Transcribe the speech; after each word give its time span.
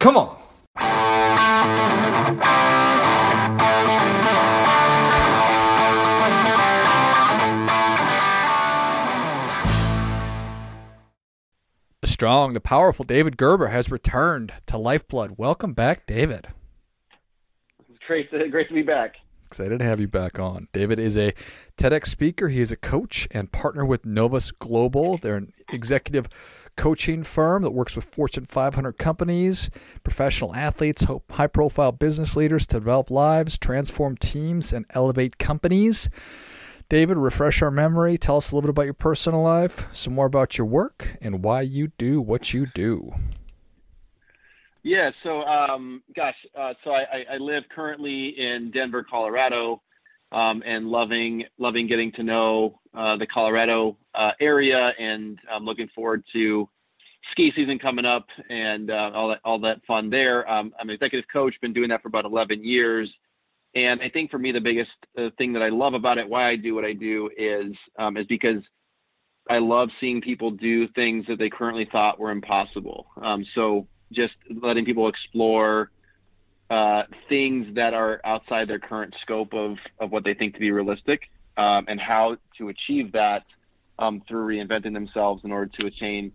Come 0.00 0.16
on. 0.16 0.34
The 12.00 12.06
strong, 12.06 12.54
the 12.54 12.60
powerful 12.60 13.04
David 13.04 13.36
Gerber 13.36 13.66
has 13.66 13.90
returned 13.90 14.54
to 14.68 14.78
Lifeblood. 14.78 15.34
Welcome 15.36 15.74
back, 15.74 16.06
David. 16.06 16.48
Great 18.06 18.30
to, 18.30 18.48
great 18.48 18.68
to 18.68 18.74
be 18.74 18.80
back. 18.80 19.16
Excited 19.48 19.80
to 19.80 19.84
have 19.84 20.00
you 20.00 20.08
back 20.08 20.38
on. 20.38 20.68
David 20.72 20.98
is 20.98 21.18
a 21.18 21.34
TEDx 21.76 22.06
speaker. 22.06 22.48
He 22.48 22.62
is 22.62 22.72
a 22.72 22.76
coach 22.76 23.28
and 23.32 23.52
partner 23.52 23.84
with 23.84 24.06
Novus 24.06 24.50
Global. 24.50 25.18
They're 25.18 25.36
an 25.36 25.52
executive 25.70 26.26
coaching 26.80 27.22
firm 27.22 27.62
that 27.62 27.72
works 27.72 27.94
with 27.94 28.06
Fortune 28.06 28.46
500 28.46 28.96
companies, 28.96 29.68
professional 30.02 30.56
athletes, 30.56 31.04
high 31.32 31.46
profile 31.46 31.92
business 31.92 32.36
leaders 32.36 32.66
to 32.68 32.78
develop 32.78 33.10
lives, 33.10 33.58
transform 33.58 34.16
teams, 34.16 34.72
and 34.72 34.86
elevate 34.94 35.36
companies. 35.36 36.08
David, 36.88 37.18
refresh 37.18 37.60
our 37.60 37.70
memory. 37.70 38.16
Tell 38.16 38.38
us 38.38 38.50
a 38.50 38.54
little 38.54 38.62
bit 38.68 38.70
about 38.70 38.86
your 38.86 38.94
personal 38.94 39.42
life, 39.42 39.88
some 39.92 40.14
more 40.14 40.24
about 40.24 40.56
your 40.56 40.66
work, 40.66 41.18
and 41.20 41.44
why 41.44 41.60
you 41.60 41.88
do 41.98 42.18
what 42.18 42.54
you 42.54 42.64
do. 42.74 43.12
Yeah, 44.82 45.10
so 45.22 45.42
um, 45.42 46.02
gosh, 46.16 46.34
uh, 46.58 46.72
so 46.82 46.92
I, 46.92 47.26
I, 47.30 47.36
live 47.36 47.64
currently 47.68 48.28
in 48.28 48.70
Denver, 48.70 49.04
Colorado, 49.04 49.82
um, 50.32 50.62
and 50.64 50.86
loving 50.86 51.44
loving 51.58 51.86
getting 51.86 52.10
to 52.12 52.22
know 52.22 52.80
uh, 52.94 53.18
the 53.18 53.26
Colorado 53.26 53.98
uh, 54.14 54.32
area, 54.40 54.92
and 54.98 55.38
I'm 55.50 55.64
looking 55.64 55.88
forward 55.94 56.24
to 56.32 56.68
ski 57.32 57.52
season 57.54 57.78
coming 57.78 58.04
up 58.04 58.26
and 58.48 58.90
uh, 58.90 59.10
all 59.14 59.28
that 59.28 59.40
all 59.44 59.58
that 59.60 59.84
fun 59.86 60.10
there. 60.10 60.50
Um, 60.50 60.72
I'm 60.80 60.88
an 60.88 60.94
executive 60.94 61.28
coach, 61.32 61.54
been 61.60 61.72
doing 61.72 61.90
that 61.90 62.02
for 62.02 62.08
about 62.08 62.24
11 62.24 62.64
years, 62.64 63.10
and 63.74 64.00
I 64.00 64.08
think 64.08 64.30
for 64.30 64.38
me 64.38 64.52
the 64.52 64.60
biggest 64.60 64.90
uh, 65.18 65.30
thing 65.38 65.52
that 65.52 65.62
I 65.62 65.68
love 65.68 65.94
about 65.94 66.18
it, 66.18 66.28
why 66.28 66.48
I 66.48 66.56
do 66.56 66.74
what 66.74 66.84
I 66.84 66.92
do, 66.92 67.30
is 67.36 67.72
um, 67.98 68.16
is 68.16 68.26
because 68.26 68.62
I 69.48 69.58
love 69.58 69.88
seeing 70.00 70.20
people 70.20 70.50
do 70.50 70.88
things 70.88 71.24
that 71.28 71.38
they 71.38 71.50
currently 71.50 71.88
thought 71.90 72.18
were 72.18 72.30
impossible. 72.30 73.06
Um, 73.20 73.44
so 73.54 73.86
just 74.12 74.34
letting 74.62 74.84
people 74.84 75.08
explore 75.08 75.90
uh, 76.70 77.02
things 77.28 77.66
that 77.74 77.94
are 77.94 78.20
outside 78.24 78.68
their 78.68 78.78
current 78.78 79.14
scope 79.22 79.52
of, 79.52 79.76
of 79.98 80.12
what 80.12 80.24
they 80.24 80.34
think 80.34 80.54
to 80.54 80.60
be 80.60 80.70
realistic 80.70 81.22
um, 81.56 81.84
and 81.88 82.00
how 82.00 82.36
to 82.58 82.68
achieve 82.68 83.10
that 83.12 83.44
um, 84.00 84.22
through 84.26 84.46
reinventing 84.56 84.94
themselves 84.94 85.44
in 85.44 85.52
order 85.52 85.70
to 85.78 85.86
attain 85.86 86.32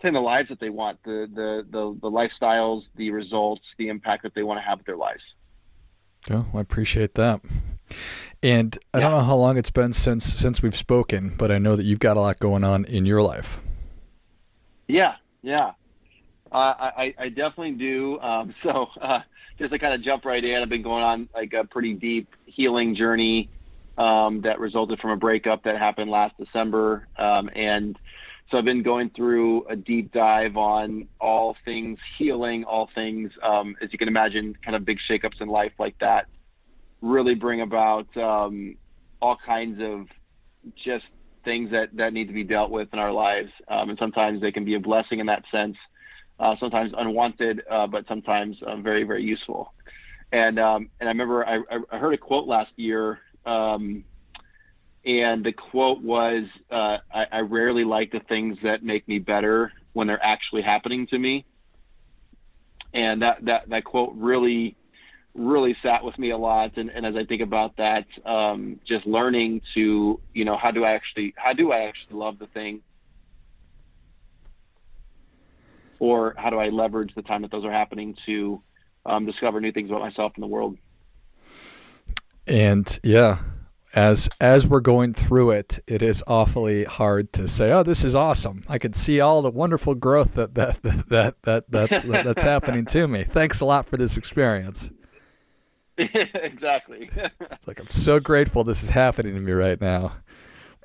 attain 0.00 0.14
the 0.14 0.20
lives 0.20 0.48
that 0.48 0.58
they 0.58 0.70
want, 0.70 0.98
the, 1.04 1.30
the, 1.32 1.64
the, 1.70 1.96
the 2.00 2.10
lifestyles, 2.10 2.82
the 2.96 3.12
results, 3.12 3.62
the 3.78 3.88
impact 3.88 4.24
that 4.24 4.34
they 4.34 4.42
want 4.42 4.58
to 4.58 4.62
have 4.62 4.78
with 4.78 4.86
their 4.86 4.96
lives. 4.96 5.22
Oh, 6.28 6.44
I 6.54 6.60
appreciate 6.60 7.14
that. 7.14 7.40
And 8.42 8.76
I 8.92 8.98
yeah. 8.98 9.02
don't 9.02 9.12
know 9.12 9.20
how 9.20 9.36
long 9.36 9.56
it's 9.56 9.70
been 9.70 9.92
since 9.92 10.24
since 10.24 10.62
we've 10.62 10.74
spoken, 10.74 11.34
but 11.36 11.52
I 11.52 11.58
know 11.58 11.76
that 11.76 11.84
you've 11.84 12.00
got 12.00 12.16
a 12.16 12.20
lot 12.20 12.40
going 12.40 12.64
on 12.64 12.84
in 12.86 13.06
your 13.06 13.22
life. 13.22 13.60
Yeah, 14.88 15.14
yeah. 15.42 15.72
Uh, 16.50 16.74
I, 16.96 17.14
I 17.18 17.28
definitely 17.28 17.72
do. 17.72 18.18
Um, 18.20 18.54
so 18.62 18.88
uh, 19.00 19.20
just 19.58 19.72
to 19.72 19.78
kind 19.78 19.94
of 19.94 20.02
jump 20.02 20.24
right 20.24 20.44
in, 20.44 20.60
I've 20.62 20.68
been 20.68 20.82
going 20.82 21.04
on 21.04 21.28
like 21.34 21.52
a 21.52 21.64
pretty 21.64 21.94
deep 21.94 22.28
healing 22.46 22.96
journey 22.96 23.48
um, 23.98 24.40
that 24.42 24.58
resulted 24.60 24.98
from 25.00 25.10
a 25.10 25.16
breakup 25.16 25.64
that 25.64 25.78
happened 25.78 26.10
last 26.10 26.34
December, 26.38 27.08
um, 27.18 27.50
and 27.54 27.98
so 28.50 28.58
I've 28.58 28.64
been 28.64 28.82
going 28.82 29.10
through 29.10 29.66
a 29.68 29.76
deep 29.76 30.12
dive 30.12 30.56
on 30.56 31.08
all 31.20 31.56
things 31.64 31.98
healing, 32.18 32.64
all 32.64 32.90
things, 32.94 33.30
um, 33.42 33.76
as 33.80 33.90
you 33.92 33.98
can 33.98 34.08
imagine, 34.08 34.54
kind 34.64 34.76
of 34.76 34.84
big 34.84 34.98
shakeups 35.08 35.40
in 35.40 35.48
life 35.48 35.72
like 35.78 35.96
that, 36.00 36.26
really 37.00 37.34
bring 37.34 37.60
about 37.60 38.14
um, 38.16 38.76
all 39.20 39.38
kinds 39.46 39.80
of 39.80 40.06
just 40.84 41.04
things 41.44 41.70
that 41.72 41.88
that 41.94 42.12
need 42.12 42.28
to 42.28 42.34
be 42.34 42.44
dealt 42.44 42.70
with 42.70 42.88
in 42.92 42.98
our 42.98 43.12
lives, 43.12 43.50
um, 43.68 43.90
and 43.90 43.98
sometimes 43.98 44.40
they 44.40 44.52
can 44.52 44.64
be 44.64 44.74
a 44.74 44.80
blessing 44.80 45.18
in 45.20 45.26
that 45.26 45.44
sense 45.50 45.76
uh, 46.42 46.56
sometimes 46.58 46.92
unwanted, 46.96 47.62
uh, 47.70 47.86
but 47.86 48.06
sometimes 48.08 48.56
uh, 48.66 48.76
very, 48.76 49.04
very 49.04 49.22
useful. 49.22 49.72
And 50.32 50.58
um, 50.58 50.90
and 50.98 51.08
I 51.08 51.12
remember 51.12 51.46
I, 51.46 51.58
I 51.90 51.98
heard 51.98 52.14
a 52.14 52.18
quote 52.18 52.48
last 52.48 52.72
year, 52.76 53.20
um, 53.46 54.04
and 55.04 55.44
the 55.44 55.52
quote 55.52 56.00
was, 56.02 56.44
uh, 56.70 56.98
I, 57.12 57.26
"I 57.32 57.40
rarely 57.40 57.84
like 57.84 58.12
the 58.12 58.20
things 58.20 58.58
that 58.62 58.82
make 58.82 59.06
me 59.08 59.18
better 59.18 59.72
when 59.92 60.06
they're 60.06 60.24
actually 60.24 60.62
happening 60.62 61.06
to 61.08 61.18
me." 61.18 61.44
And 62.94 63.22
that 63.22 63.44
that 63.44 63.68
that 63.68 63.84
quote 63.84 64.12
really 64.14 64.76
really 65.34 65.74
sat 65.82 66.04
with 66.04 66.18
me 66.18 66.28
a 66.28 66.36
lot 66.36 66.76
and, 66.76 66.90
and 66.90 67.06
as 67.06 67.16
i 67.16 67.24
think 67.24 67.40
about 67.40 67.74
that 67.78 68.04
um, 68.26 68.78
just 68.86 69.06
learning 69.06 69.62
to 69.72 70.20
you 70.34 70.44
know 70.44 70.58
how 70.58 70.70
do 70.70 70.84
i 70.84 70.90
actually 70.92 71.32
how 71.38 71.54
do 71.54 71.72
i 71.72 71.84
actually 71.84 72.14
love 72.14 72.38
the 72.38 72.46
thing 72.48 72.82
or 76.02 76.34
how 76.36 76.50
do 76.50 76.58
I 76.58 76.68
leverage 76.68 77.14
the 77.14 77.22
time 77.22 77.42
that 77.42 77.52
those 77.52 77.64
are 77.64 77.70
happening 77.70 78.16
to 78.26 78.60
um, 79.06 79.24
discover 79.24 79.60
new 79.60 79.70
things 79.70 79.88
about 79.88 80.00
myself 80.00 80.32
and 80.34 80.42
the 80.42 80.48
world? 80.48 80.76
And 82.46 83.00
yeah, 83.02 83.38
as 83.94 84.28
as 84.40 84.66
we're 84.66 84.80
going 84.80 85.14
through 85.14 85.52
it, 85.52 85.78
it 85.86 86.02
is 86.02 86.22
awfully 86.26 86.84
hard 86.84 87.32
to 87.34 87.46
say, 87.46 87.70
"Oh, 87.70 87.82
this 87.82 88.04
is 88.04 88.14
awesome! 88.14 88.64
I 88.68 88.78
can 88.78 88.92
see 88.92 89.20
all 89.20 89.42
the 89.42 89.50
wonderful 89.50 89.94
growth 89.94 90.34
that 90.34 90.54
that 90.54 90.82
that 90.82 91.08
that, 91.08 91.34
that 91.42 91.64
that's 91.70 92.02
that, 92.04 92.24
that's 92.24 92.42
happening 92.42 92.86
to 92.86 93.06
me." 93.06 93.24
Thanks 93.24 93.60
a 93.60 93.64
lot 93.64 93.86
for 93.86 93.96
this 93.96 94.16
experience. 94.16 94.90
exactly. 95.98 97.10
it's 97.40 97.66
like 97.68 97.78
I'm 97.78 97.90
so 97.90 98.18
grateful 98.18 98.64
this 98.64 98.82
is 98.82 98.90
happening 98.90 99.34
to 99.34 99.40
me 99.40 99.52
right 99.52 99.80
now, 99.80 100.14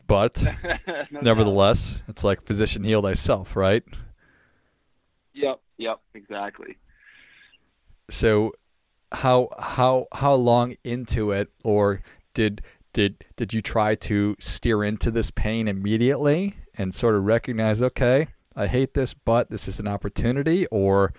but 0.05 0.43
no 1.11 1.21
nevertheless, 1.21 1.93
doubt. 1.93 2.03
it's 2.09 2.23
like 2.23 2.41
physician 2.43 2.83
heal 2.83 3.01
thyself, 3.01 3.55
right? 3.55 3.83
Yep. 5.33 5.61
Yep. 5.77 5.99
Exactly. 6.13 6.77
So, 8.09 8.53
how 9.11 9.49
how 9.59 10.07
how 10.13 10.33
long 10.33 10.75
into 10.83 11.31
it, 11.31 11.49
or 11.63 12.01
did 12.33 12.61
did 12.93 13.23
did 13.35 13.53
you 13.53 13.61
try 13.61 13.95
to 13.95 14.35
steer 14.39 14.83
into 14.83 15.11
this 15.11 15.31
pain 15.31 15.67
immediately 15.67 16.55
and 16.77 16.93
sort 16.93 17.15
of 17.15 17.23
recognize, 17.23 17.81
okay, 17.81 18.27
I 18.55 18.67
hate 18.67 18.93
this, 18.93 19.13
but 19.13 19.49
this 19.49 19.67
is 19.67 19.79
an 19.79 19.87
opportunity, 19.87 20.65
or 20.67 21.13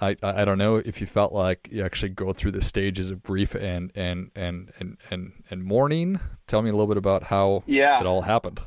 I, 0.00 0.16
I 0.22 0.44
don't 0.44 0.58
know 0.58 0.76
if 0.76 1.00
you 1.00 1.06
felt 1.06 1.32
like 1.32 1.68
you 1.70 1.84
actually 1.84 2.10
go 2.10 2.32
through 2.32 2.52
the 2.52 2.62
stages 2.62 3.10
of 3.10 3.22
grief 3.22 3.54
and 3.54 3.90
and 3.94 4.30
and 4.34 4.70
and 4.78 4.96
and, 5.10 5.32
and 5.50 5.64
mourning. 5.64 6.20
Tell 6.46 6.62
me 6.62 6.70
a 6.70 6.72
little 6.72 6.86
bit 6.86 6.96
about 6.96 7.24
how 7.24 7.64
yeah. 7.66 8.00
it 8.00 8.06
all 8.06 8.22
happened. 8.22 8.60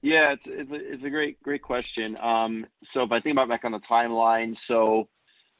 Yeah, 0.00 0.32
it's 0.32 0.42
it's 0.46 0.70
a, 0.70 0.92
it's 0.94 1.04
a 1.04 1.10
great 1.10 1.40
great 1.42 1.62
question. 1.62 2.16
Um, 2.20 2.66
so 2.92 3.02
if 3.02 3.12
I 3.12 3.20
think 3.20 3.34
about 3.34 3.48
back 3.48 3.64
on 3.64 3.72
the 3.72 3.80
timeline, 3.80 4.56
so 4.66 5.08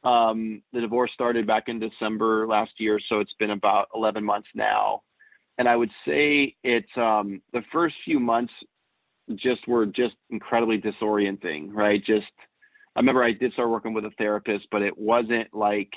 um, 0.05 0.63
the 0.73 0.81
divorce 0.81 1.11
started 1.15 1.47
back 1.47 1.65
in 1.69 1.79
December 1.79 2.47
last 2.47 2.73
year, 2.79 3.01
so 3.09 3.21
it's 3.21 3.35
been 3.39 3.51
about 3.51 3.89
11 3.95 4.25
months 4.25 4.49
now, 4.55 5.03
and 5.59 5.69
I 5.69 5.77
would 5.77 5.91
say 6.07 6.57
it's 6.65 6.91
um, 6.97 7.41
the 7.53 7.63
first 7.73 7.95
few 8.05 8.19
months 8.19 8.53
just 9.37 9.67
were 9.69 9.87
just 9.87 10.15
incredibly 10.31 10.79
disorienting, 10.79 11.69
right? 11.73 12.05
Just 12.05 12.27
I 12.95 13.01
remember 13.01 13.23
I 13.23 13.33
did 13.33 13.53
start 13.53 13.71
working 13.71 13.95
with 13.95 14.05
a 14.05 14.11
therapist, 14.19 14.67
but 14.71 14.83
it 14.83 14.97
wasn't 14.97 15.53
like 15.55 15.93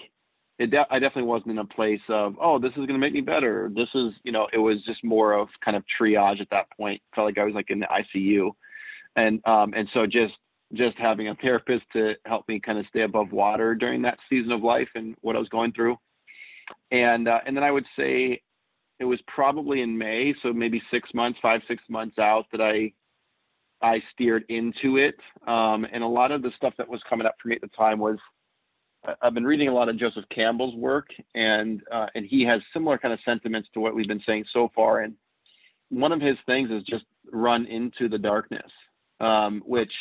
it 0.58 0.72
de- 0.72 0.88
I 0.90 1.00
definitely 1.00 1.24
wasn't 1.24 1.52
in 1.52 1.58
a 1.58 1.66
place 1.66 2.02
of, 2.08 2.36
oh, 2.42 2.60
this 2.60 2.72
is 2.72 2.78
going 2.78 2.88
to 2.90 2.98
make 2.98 3.14
me 3.14 3.22
better. 3.22 3.70
This 3.76 3.90
is, 3.94 4.14
you 4.24 4.32
know, 4.32 4.48
it 4.54 4.58
was 4.58 4.78
just 4.86 5.04
more 5.04 5.34
of 5.34 5.50
kind 5.64 5.76
of 5.76 5.84
triage 6.00 6.40
at 6.40 6.50
that 6.52 6.68
point. 6.78 7.02
Felt 7.14 7.26
like 7.26 7.38
I 7.38 7.44
was 7.44 7.54
like 7.54 7.70
in 7.70 7.80
the 7.80 7.88
ICU, 7.88 8.52
and 9.16 9.46
um, 9.46 9.74
and 9.76 9.90
so 9.94 10.06
just 10.06 10.34
just 10.74 10.98
having 10.98 11.28
a 11.28 11.36
therapist 11.36 11.84
to 11.94 12.16
help 12.26 12.48
me 12.48 12.60
kind 12.60 12.80
of 12.80 12.86
stay 12.88 13.02
above 13.02 13.32
water 13.32 13.76
during 13.76 14.02
that 14.02 14.20
season 14.30 14.52
of 14.52 14.64
life 14.64 14.90
and 14.96 15.16
what 15.22 15.36
I 15.36 15.40
was 15.40 15.50
going 15.50 15.72
through, 15.74 15.98
and 16.92 17.28
uh, 17.28 17.40
and 17.46 17.56
then 17.56 17.64
I 17.64 17.72
would 17.72 17.86
say 17.98 18.42
it 19.00 19.06
was 19.06 19.20
probably 19.28 19.82
in 19.82 19.98
May, 19.98 20.34
so 20.42 20.54
maybe 20.54 20.82
six 20.92 21.10
months, 21.14 21.40
five 21.42 21.62
six 21.68 21.84
months 21.90 22.18
out 22.18 22.46
that 22.52 22.62
I 22.62 22.94
I 23.82 24.02
steered 24.14 24.46
into 24.50 24.98
it, 24.98 25.16
um, 25.48 25.86
and 25.92 26.04
a 26.04 26.08
lot 26.08 26.32
of 26.32 26.42
the 26.42 26.52
stuff 26.58 26.74
that 26.78 26.88
was 26.88 27.02
coming 27.10 27.28
up 27.28 27.36
for 27.42 27.50
me 27.50 27.56
at 27.56 27.62
the 27.62 27.68
time 27.70 28.00
was 28.00 28.18
I've 29.22 29.34
been 29.34 29.46
reading 29.46 29.68
a 29.68 29.74
lot 29.74 29.90
of 29.90 29.98
Joseph 29.98 30.26
Campbell's 30.34 30.76
work, 30.76 31.08
and 31.36 31.82
uh, 31.92 32.08
and 32.16 32.26
he 32.26 32.44
has 32.44 32.62
similar 32.74 32.98
kind 32.98 33.14
of 33.14 33.20
sentiments 33.26 33.70
to 33.74 33.80
what 33.80 33.96
we've 33.96 34.08
been 34.08 34.24
saying 34.26 34.46
so 34.52 34.72
far. 34.76 35.02
And 35.02 35.16
one 35.90 36.12
of 36.12 36.22
his 36.22 36.38
things 36.46 36.72
is 36.72 36.84
just 36.84 37.06
run 37.32 37.66
into 37.66 38.10
the 38.10 38.18
darkness, 38.18 38.72
um, 39.20 39.62
which 39.66 39.92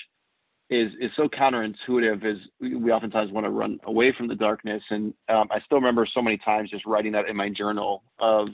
is 0.74 0.92
is 1.00 1.10
so 1.16 1.28
counterintuitive. 1.28 2.24
Is 2.24 2.38
we, 2.60 2.90
oftentimes 2.90 3.30
want 3.30 3.44
to 3.46 3.50
run 3.50 3.78
away 3.84 4.12
from 4.12 4.28
the 4.28 4.34
darkness, 4.34 4.82
and 4.90 5.14
um, 5.28 5.48
I 5.50 5.60
still 5.60 5.78
remember 5.78 6.06
so 6.12 6.20
many 6.20 6.36
times 6.38 6.70
just 6.70 6.86
writing 6.86 7.12
that 7.12 7.28
in 7.28 7.36
my 7.36 7.48
journal 7.48 8.02
of 8.18 8.48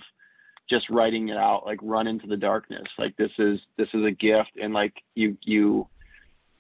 just 0.69 0.89
writing 0.91 1.29
it 1.29 1.37
out, 1.37 1.65
like 1.67 1.79
run 1.83 2.07
into 2.07 2.27
the 2.27 2.37
darkness. 2.37 2.87
Like 2.99 3.17
this 3.17 3.33
is 3.39 3.59
this 3.77 3.89
is 3.95 4.05
a 4.05 4.11
gift, 4.11 4.53
and 4.61 4.75
like 4.75 4.95
you 5.15 5.37
you 5.43 5.89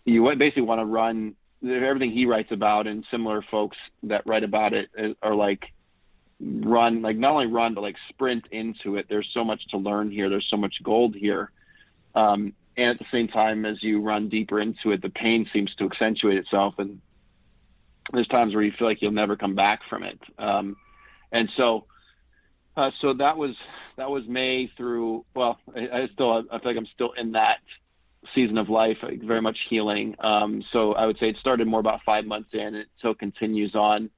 you 0.04 0.34
basically 0.36 0.62
want 0.62 0.80
to 0.80 0.86
run 0.86 1.34
everything 1.62 2.10
he 2.10 2.24
writes 2.24 2.50
about 2.52 2.86
and 2.86 3.04
similar 3.10 3.42
folks 3.50 3.76
that 4.02 4.26
write 4.26 4.44
about 4.44 4.72
it 4.72 4.88
uh, 4.98 5.08
are 5.22 5.34
like 5.34 5.66
run 6.40 7.02
like 7.02 7.18
not 7.18 7.32
only 7.32 7.46
run 7.46 7.74
but 7.74 7.82
like 7.82 7.96
sprint 8.08 8.46
into 8.50 8.96
it 8.96 9.04
there's 9.10 9.28
so 9.34 9.44
much 9.44 9.60
to 9.68 9.76
learn 9.76 10.10
here 10.10 10.30
there's 10.30 10.46
so 10.48 10.56
much 10.56 10.74
gold 10.82 11.14
here 11.14 11.50
um, 12.14 12.54
and 12.80 12.90
at 12.90 12.98
the 12.98 13.06
same 13.12 13.28
time 13.28 13.64
as 13.64 13.82
you 13.82 14.00
run 14.00 14.28
deeper 14.28 14.60
into 14.60 14.90
it 14.92 15.02
the 15.02 15.10
pain 15.10 15.48
seems 15.52 15.74
to 15.76 15.84
accentuate 15.84 16.36
itself 16.36 16.74
and 16.78 17.00
there's 18.12 18.28
times 18.28 18.54
where 18.54 18.64
you 18.64 18.72
feel 18.78 18.88
like 18.88 19.00
you'll 19.00 19.12
never 19.12 19.36
come 19.36 19.54
back 19.54 19.80
from 19.88 20.02
it 20.02 20.18
um, 20.38 20.76
and 21.32 21.48
so 21.56 21.84
uh, 22.76 22.90
so 23.00 23.12
that 23.12 23.36
was 23.36 23.54
that 23.96 24.10
was 24.10 24.24
may 24.28 24.70
through 24.76 25.24
well 25.34 25.58
I, 25.76 25.80
I 25.80 26.08
still 26.14 26.44
i 26.50 26.58
feel 26.58 26.70
like 26.70 26.76
i'm 26.76 26.88
still 26.94 27.12
in 27.12 27.32
that 27.32 27.58
season 28.34 28.58
of 28.58 28.68
life, 28.68 28.98
very 29.22 29.40
much 29.40 29.58
healing. 29.68 30.14
Um, 30.20 30.62
so 30.72 30.92
I 30.92 31.06
would 31.06 31.18
say 31.18 31.28
it 31.30 31.36
started 31.38 31.66
more 31.66 31.80
about 31.80 32.00
five 32.04 32.24
months 32.24 32.50
in, 32.52 32.60
and 32.60 32.76
it 32.76 32.88
still 32.98 33.14
continues 33.14 33.74
on 33.74 34.10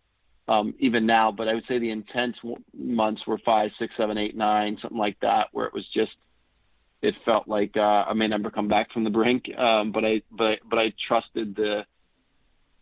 um, 0.48 0.74
even 0.78 1.06
now. 1.06 1.30
But 1.32 1.48
I 1.48 1.54
would 1.54 1.64
say 1.68 1.78
the 1.78 1.90
intense 1.90 2.36
months 2.76 3.26
were 3.26 3.38
five, 3.38 3.70
six, 3.78 3.94
seven, 3.96 4.18
eight, 4.18 4.36
nine, 4.36 4.78
something 4.80 4.98
like 4.98 5.18
that, 5.20 5.48
where 5.52 5.66
it 5.66 5.72
was 5.72 5.86
just 5.94 6.12
it 7.02 7.14
felt 7.24 7.48
like 7.48 7.76
uh, 7.76 8.04
I 8.08 8.12
may 8.14 8.28
never 8.28 8.50
come 8.50 8.68
back 8.68 8.92
from 8.92 9.04
the 9.04 9.10
brink. 9.10 9.44
Um, 9.58 9.92
but 9.92 10.04
I 10.04 10.22
but 10.30 10.60
but 10.68 10.78
I 10.78 10.92
trusted 11.08 11.56
the 11.56 11.84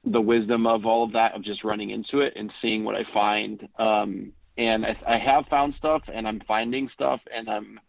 the 0.05 0.20
wisdom 0.20 0.67
of 0.67 0.87
all 0.87 1.05
of 1.05 1.12
that 1.12 1.34
of 1.34 1.43
just 1.43 1.64
running 1.64 1.90
into 1.90 2.20
it 2.20 2.34
and 2.37 2.52
seeing 2.62 2.84
what 2.84 2.94
I 2.94 3.02
find. 3.12 3.67
Um, 3.78 4.32
and 4.56 4.84
I, 4.84 4.96
I 5.06 5.19
have 5.19 5.46
found 5.49 5.75
stuff, 5.78 6.02
and 6.12 6.26
I'm 6.28 6.40
finding 6.46 6.88
stuff, 6.94 7.20
and 7.34 7.49
I'm 7.49 7.81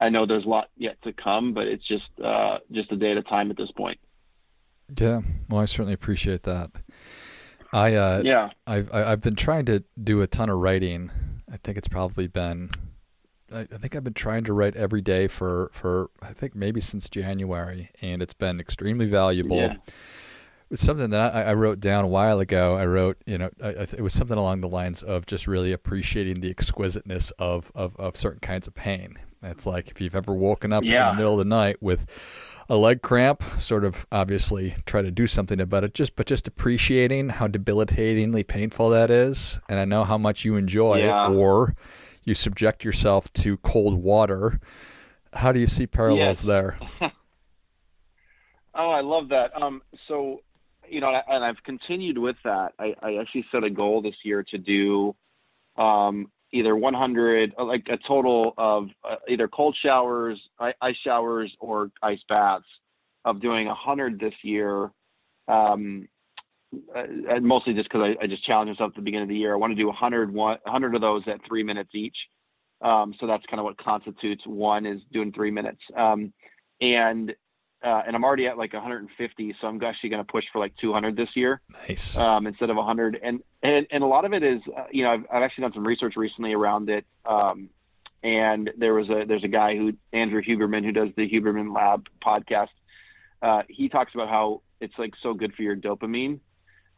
I 0.00 0.08
know 0.08 0.26
there's 0.26 0.44
a 0.44 0.48
lot 0.48 0.68
yet 0.76 1.00
to 1.02 1.12
come, 1.12 1.54
but 1.54 1.66
it's 1.66 1.86
just 1.86 2.08
uh, 2.22 2.58
just 2.72 2.92
a 2.92 2.96
day 2.96 3.12
at 3.12 3.16
a 3.16 3.22
time 3.22 3.50
at 3.50 3.56
this 3.56 3.70
point. 3.72 3.98
Yeah, 4.98 5.20
well, 5.48 5.60
I 5.60 5.66
certainly 5.66 5.92
appreciate 5.92 6.44
that. 6.44 6.70
I 7.72 7.94
uh, 7.94 8.22
yeah, 8.24 8.50
I've 8.66 8.92
I've 8.92 9.20
been 9.20 9.36
trying 9.36 9.66
to 9.66 9.84
do 10.02 10.22
a 10.22 10.26
ton 10.26 10.48
of 10.48 10.58
writing. 10.58 11.10
I 11.52 11.56
think 11.58 11.78
it's 11.78 11.88
probably 11.88 12.26
been. 12.26 12.70
I, 13.52 13.64
think 13.64 13.96
I've 13.96 14.04
been 14.04 14.14
trying 14.14 14.44
to 14.44 14.52
write 14.52 14.76
every 14.76 15.00
day 15.00 15.26
for 15.26 15.70
for 15.72 16.10
I 16.22 16.32
think 16.32 16.54
maybe 16.54 16.80
since 16.80 17.08
January, 17.08 17.90
and 18.00 18.22
it's 18.22 18.34
been 18.34 18.60
extremely 18.60 19.06
valuable. 19.06 19.56
Yeah. 19.56 19.76
It's 20.70 20.82
something 20.82 21.08
that 21.10 21.34
I, 21.34 21.44
I, 21.44 21.54
wrote 21.54 21.80
down 21.80 22.04
a 22.04 22.08
while 22.08 22.40
ago. 22.40 22.76
I 22.76 22.84
wrote, 22.84 23.16
you 23.24 23.38
know, 23.38 23.48
I, 23.62 23.68
it 23.68 24.02
was 24.02 24.12
something 24.12 24.36
along 24.36 24.60
the 24.60 24.68
lines 24.68 25.02
of 25.02 25.24
just 25.24 25.46
really 25.46 25.72
appreciating 25.72 26.40
the 26.40 26.50
exquisiteness 26.50 27.30
of, 27.38 27.72
of, 27.74 27.96
of 27.96 28.16
certain 28.16 28.40
kinds 28.40 28.66
of 28.66 28.74
pain. 28.74 29.18
It's 29.42 29.64
like 29.64 29.90
if 29.90 29.98
you've 29.98 30.14
ever 30.14 30.34
woken 30.34 30.74
up 30.74 30.84
yeah. 30.84 31.08
in 31.08 31.14
the 31.14 31.20
middle 31.20 31.32
of 31.32 31.38
the 31.38 31.46
night 31.46 31.78
with 31.80 32.04
a 32.68 32.76
leg 32.76 33.00
cramp, 33.00 33.42
sort 33.58 33.84
of 33.84 34.06
obviously 34.12 34.74
try 34.84 35.00
to 35.00 35.10
do 35.10 35.26
something 35.26 35.60
about 35.60 35.84
it. 35.84 35.94
Just 35.94 36.16
but 36.16 36.26
just 36.26 36.46
appreciating 36.46 37.30
how 37.30 37.46
debilitatingly 37.46 38.44
painful 38.44 38.90
that 38.90 39.10
is, 39.10 39.58
and 39.68 39.80
I 39.80 39.86
know 39.86 40.04
how 40.04 40.18
much 40.18 40.44
you 40.44 40.56
enjoy 40.56 40.98
yeah. 40.98 41.30
it, 41.30 41.34
or 41.34 41.74
you 42.28 42.34
subject 42.34 42.84
yourself 42.84 43.32
to 43.34 43.56
cold 43.58 43.94
water. 43.94 44.60
How 45.32 45.52
do 45.52 45.60
you 45.60 45.66
see 45.66 45.86
parallels 45.86 46.42
yes. 46.42 46.42
there? 46.42 46.76
oh, 48.74 48.90
I 48.90 49.00
love 49.00 49.30
that. 49.30 49.50
Um, 49.60 49.82
so 50.06 50.42
you 50.90 51.00
know, 51.00 51.20
and 51.28 51.44
I've 51.44 51.62
continued 51.64 52.18
with 52.18 52.36
that. 52.44 52.72
I, 52.78 52.94
I 53.02 53.16
actually 53.16 53.44
set 53.52 53.64
a 53.64 53.70
goal 53.70 54.02
this 54.02 54.14
year 54.24 54.42
to 54.50 54.58
do 54.58 55.14
um, 55.76 56.30
either 56.52 56.74
100, 56.74 57.54
uh, 57.58 57.64
like 57.64 57.86
a 57.90 57.98
total 58.06 58.54
of 58.56 58.88
uh, 59.04 59.16
either 59.28 59.48
cold 59.48 59.76
showers, 59.82 60.40
ice 60.58 60.96
showers, 61.04 61.54
or 61.60 61.90
ice 62.02 62.20
baths, 62.28 62.64
of 63.24 63.40
doing 63.40 63.66
100 63.66 64.18
this 64.18 64.34
year. 64.42 64.90
Um, 65.46 66.08
uh, 66.94 67.40
mostly 67.40 67.74
just 67.74 67.88
because 67.88 68.14
I, 68.20 68.24
I, 68.24 68.26
just 68.26 68.44
challenged 68.44 68.70
myself 68.70 68.90
at 68.90 68.96
the 68.96 69.02
beginning 69.02 69.24
of 69.24 69.28
the 69.28 69.36
year. 69.36 69.54
I 69.54 69.56
want 69.56 69.70
to 69.70 69.74
do 69.74 69.86
100, 69.86 70.32
100 70.32 70.94
of 70.94 71.00
those 71.00 71.22
at 71.26 71.40
three 71.46 71.62
minutes 71.62 71.90
each. 71.94 72.16
Um, 72.82 73.14
so 73.18 73.26
that's 73.26 73.44
kind 73.46 73.58
of 73.58 73.64
what 73.64 73.78
constitutes 73.78 74.46
one 74.46 74.86
is 74.86 75.00
doing 75.12 75.32
three 75.32 75.50
minutes. 75.50 75.80
Um, 75.96 76.32
and 76.80 77.34
uh, 77.82 78.02
and 78.06 78.16
I'm 78.16 78.24
already 78.24 78.48
at 78.48 78.58
like 78.58 78.72
150, 78.72 79.54
so 79.60 79.66
I'm 79.68 79.82
actually 79.84 80.10
going 80.10 80.24
to 80.24 80.30
push 80.30 80.44
for 80.52 80.58
like 80.58 80.74
200 80.80 81.16
this 81.16 81.28
year, 81.36 81.60
nice, 81.88 82.16
um, 82.16 82.48
instead 82.48 82.70
of 82.70 82.76
100. 82.76 83.20
And 83.22 83.40
and 83.62 83.86
and 83.90 84.02
a 84.02 84.06
lot 84.06 84.24
of 84.24 84.32
it 84.32 84.42
is, 84.42 84.60
uh, 84.76 84.84
you 84.90 85.04
know, 85.04 85.12
I've, 85.12 85.24
I've 85.32 85.42
actually 85.42 85.62
done 85.62 85.74
some 85.74 85.86
research 85.86 86.16
recently 86.16 86.52
around 86.52 86.90
it. 86.90 87.06
Um, 87.24 87.70
and 88.22 88.70
there 88.76 88.94
was 88.94 89.08
a 89.08 89.24
there's 89.26 89.44
a 89.44 89.48
guy 89.48 89.76
who 89.76 89.92
Andrew 90.12 90.42
Huberman 90.42 90.84
who 90.84 90.92
does 90.92 91.10
the 91.16 91.28
Huberman 91.28 91.74
Lab 91.74 92.08
podcast. 92.24 92.68
Uh, 93.40 93.62
he 93.68 93.88
talks 93.88 94.12
about 94.12 94.28
how 94.28 94.62
it's 94.80 94.98
like 94.98 95.14
so 95.22 95.32
good 95.32 95.54
for 95.54 95.62
your 95.62 95.76
dopamine 95.76 96.40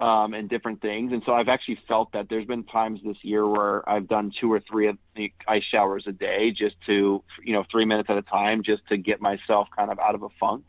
um, 0.00 0.32
and 0.32 0.48
different 0.48 0.80
things. 0.80 1.12
And 1.12 1.22
so 1.26 1.32
I've 1.32 1.48
actually 1.48 1.78
felt 1.86 2.12
that 2.12 2.28
there's 2.30 2.46
been 2.46 2.64
times 2.64 3.00
this 3.04 3.18
year 3.22 3.46
where 3.46 3.86
I've 3.88 4.08
done 4.08 4.32
two 4.40 4.50
or 4.50 4.60
three 4.60 4.88
of 4.88 4.96
the 5.14 5.32
ice 5.46 5.62
showers 5.70 6.04
a 6.06 6.12
day 6.12 6.50
just 6.50 6.76
to, 6.86 7.22
you 7.44 7.52
know, 7.52 7.64
three 7.70 7.84
minutes 7.84 8.08
at 8.08 8.16
a 8.16 8.22
time 8.22 8.62
just 8.62 8.86
to 8.88 8.96
get 8.96 9.20
myself 9.20 9.68
kind 9.76 9.90
of 9.90 9.98
out 9.98 10.14
of 10.14 10.22
a 10.22 10.28
funk. 10.40 10.64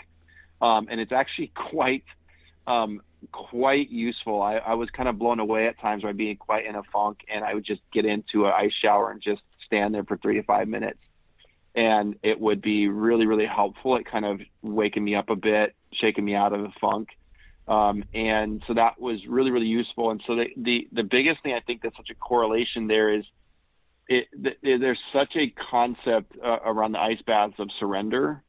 Um, 0.62 0.88
and 0.92 1.00
it's 1.00 1.14
actually 1.14 1.48
quite, 1.56 2.04
um, 2.68 3.02
quite 3.32 3.90
useful. 3.90 4.42
I, 4.42 4.58
I 4.58 4.74
was 4.74 4.90
kind 4.90 5.08
of 5.08 5.18
blown 5.18 5.40
away 5.40 5.68
at 5.68 5.80
times 5.80 6.04
by 6.04 6.12
being 6.12 6.36
quite 6.36 6.66
in 6.66 6.76
a 6.76 6.84
funk 6.92 7.20
and 7.34 7.46
I 7.46 7.54
would 7.54 7.66
just 7.66 7.82
get 7.94 8.06
into 8.06 8.48
an 8.48 8.54
ice 8.54 8.74
shower 8.82 9.12
and 9.12 9.22
just 9.22 9.42
stand 9.66 9.96
there 9.96 10.04
for 10.04 10.18
three 10.18 10.36
to 10.36 10.44
five 10.44 10.68
minutes. 10.68 11.00
And 11.74 12.18
it 12.22 12.38
would 12.38 12.62
be 12.62 12.90
really, 12.90 13.26
really 13.26 13.46
helpful 13.46 13.96
at 13.96 14.04
kind 14.04 14.26
of 14.26 14.42
waking 14.62 15.06
me 15.06 15.16
up 15.16 15.30
a 15.30 15.38
bit, 15.38 15.74
shaking 15.94 16.26
me 16.26 16.36
out 16.36 16.52
of 16.52 16.64
the 16.64 16.72
funk 16.82 17.12
um, 17.72 18.04
and 18.14 18.62
so 18.68 18.74
that 18.74 19.00
was 19.00 19.26
really, 19.26 19.50
really 19.50 19.68
useful. 19.68 20.12
And 20.12 20.22
so 20.28 20.36
the, 20.36 20.48
the, 20.58 20.90
the 20.92 21.04
biggest 21.04 21.42
thing 21.42 21.54
I 21.54 21.62
think 21.62 21.82
that's 21.82 21.96
such 21.96 22.10
a 22.10 22.16
correlation 22.16 22.86
there 22.86 23.14
is 23.14 23.24
it, 24.10 24.28
there's 24.62 25.00
such 25.14 25.38
a 25.38 25.54
concept 25.72 26.34
uh, 26.44 26.58
around 26.66 26.92
the 26.92 27.00
ice 27.00 27.22
baths 27.26 27.54
of 27.60 27.70
surrender. 27.80 28.44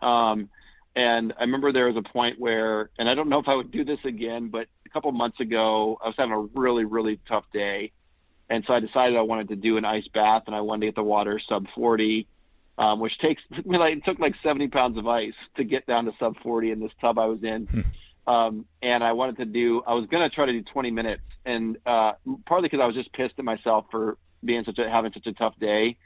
Um, 0.00 0.50
and 0.94 1.32
I 1.36 1.40
remember 1.40 1.72
there 1.72 1.88
was 1.88 1.96
a 1.96 2.08
point 2.12 2.38
where, 2.38 2.90
and 2.96 3.08
I 3.08 3.14
don't 3.16 3.28
know 3.28 3.40
if 3.40 3.48
I 3.48 3.56
would 3.56 3.72
do 3.72 3.84
this 3.84 3.98
again, 4.04 4.50
but 4.50 4.68
a 4.86 4.88
couple 4.90 5.10
months 5.10 5.40
ago, 5.40 5.98
I 6.00 6.06
was 6.06 6.14
having 6.16 6.32
a 6.32 6.40
really, 6.60 6.84
really 6.84 7.18
tough 7.26 7.44
day. 7.52 7.90
And 8.48 8.62
so 8.68 8.74
I 8.74 8.78
decided 8.78 9.16
I 9.16 9.22
wanted 9.22 9.48
to 9.48 9.56
do 9.56 9.78
an 9.78 9.84
ice 9.84 10.06
bath 10.14 10.44
and 10.46 10.54
I 10.54 10.60
wanted 10.60 10.82
to 10.82 10.86
get 10.86 10.94
the 10.94 11.02
water 11.02 11.40
sub 11.48 11.66
40, 11.74 12.28
um, 12.78 13.00
which 13.00 13.18
takes, 13.18 13.42
like, 13.64 13.96
it 13.96 14.04
took 14.04 14.20
like 14.20 14.34
70 14.44 14.68
pounds 14.68 14.96
of 14.96 15.08
ice 15.08 15.34
to 15.56 15.64
get 15.64 15.88
down 15.88 16.04
to 16.04 16.12
sub 16.20 16.36
40 16.40 16.70
in 16.70 16.78
this 16.78 16.92
tub 17.00 17.18
I 17.18 17.26
was 17.26 17.42
in. 17.42 17.66
Um, 18.26 18.66
and 18.82 19.02
I 19.02 19.12
wanted 19.12 19.36
to 19.38 19.44
do, 19.44 19.82
I 19.86 19.94
was 19.94 20.06
going 20.06 20.28
to 20.28 20.34
try 20.34 20.46
to 20.46 20.52
do 20.52 20.62
20 20.62 20.90
minutes 20.90 21.22
and, 21.44 21.76
uh, 21.86 22.12
partly 22.46 22.68
because 22.68 22.80
I 22.82 22.86
was 22.86 22.94
just 22.94 23.12
pissed 23.12 23.34
at 23.38 23.44
myself 23.44 23.86
for 23.90 24.16
being 24.44 24.64
such 24.64 24.78
a, 24.78 24.88
having 24.88 25.12
such 25.12 25.26
a 25.26 25.32
tough 25.32 25.54
day. 25.60 25.96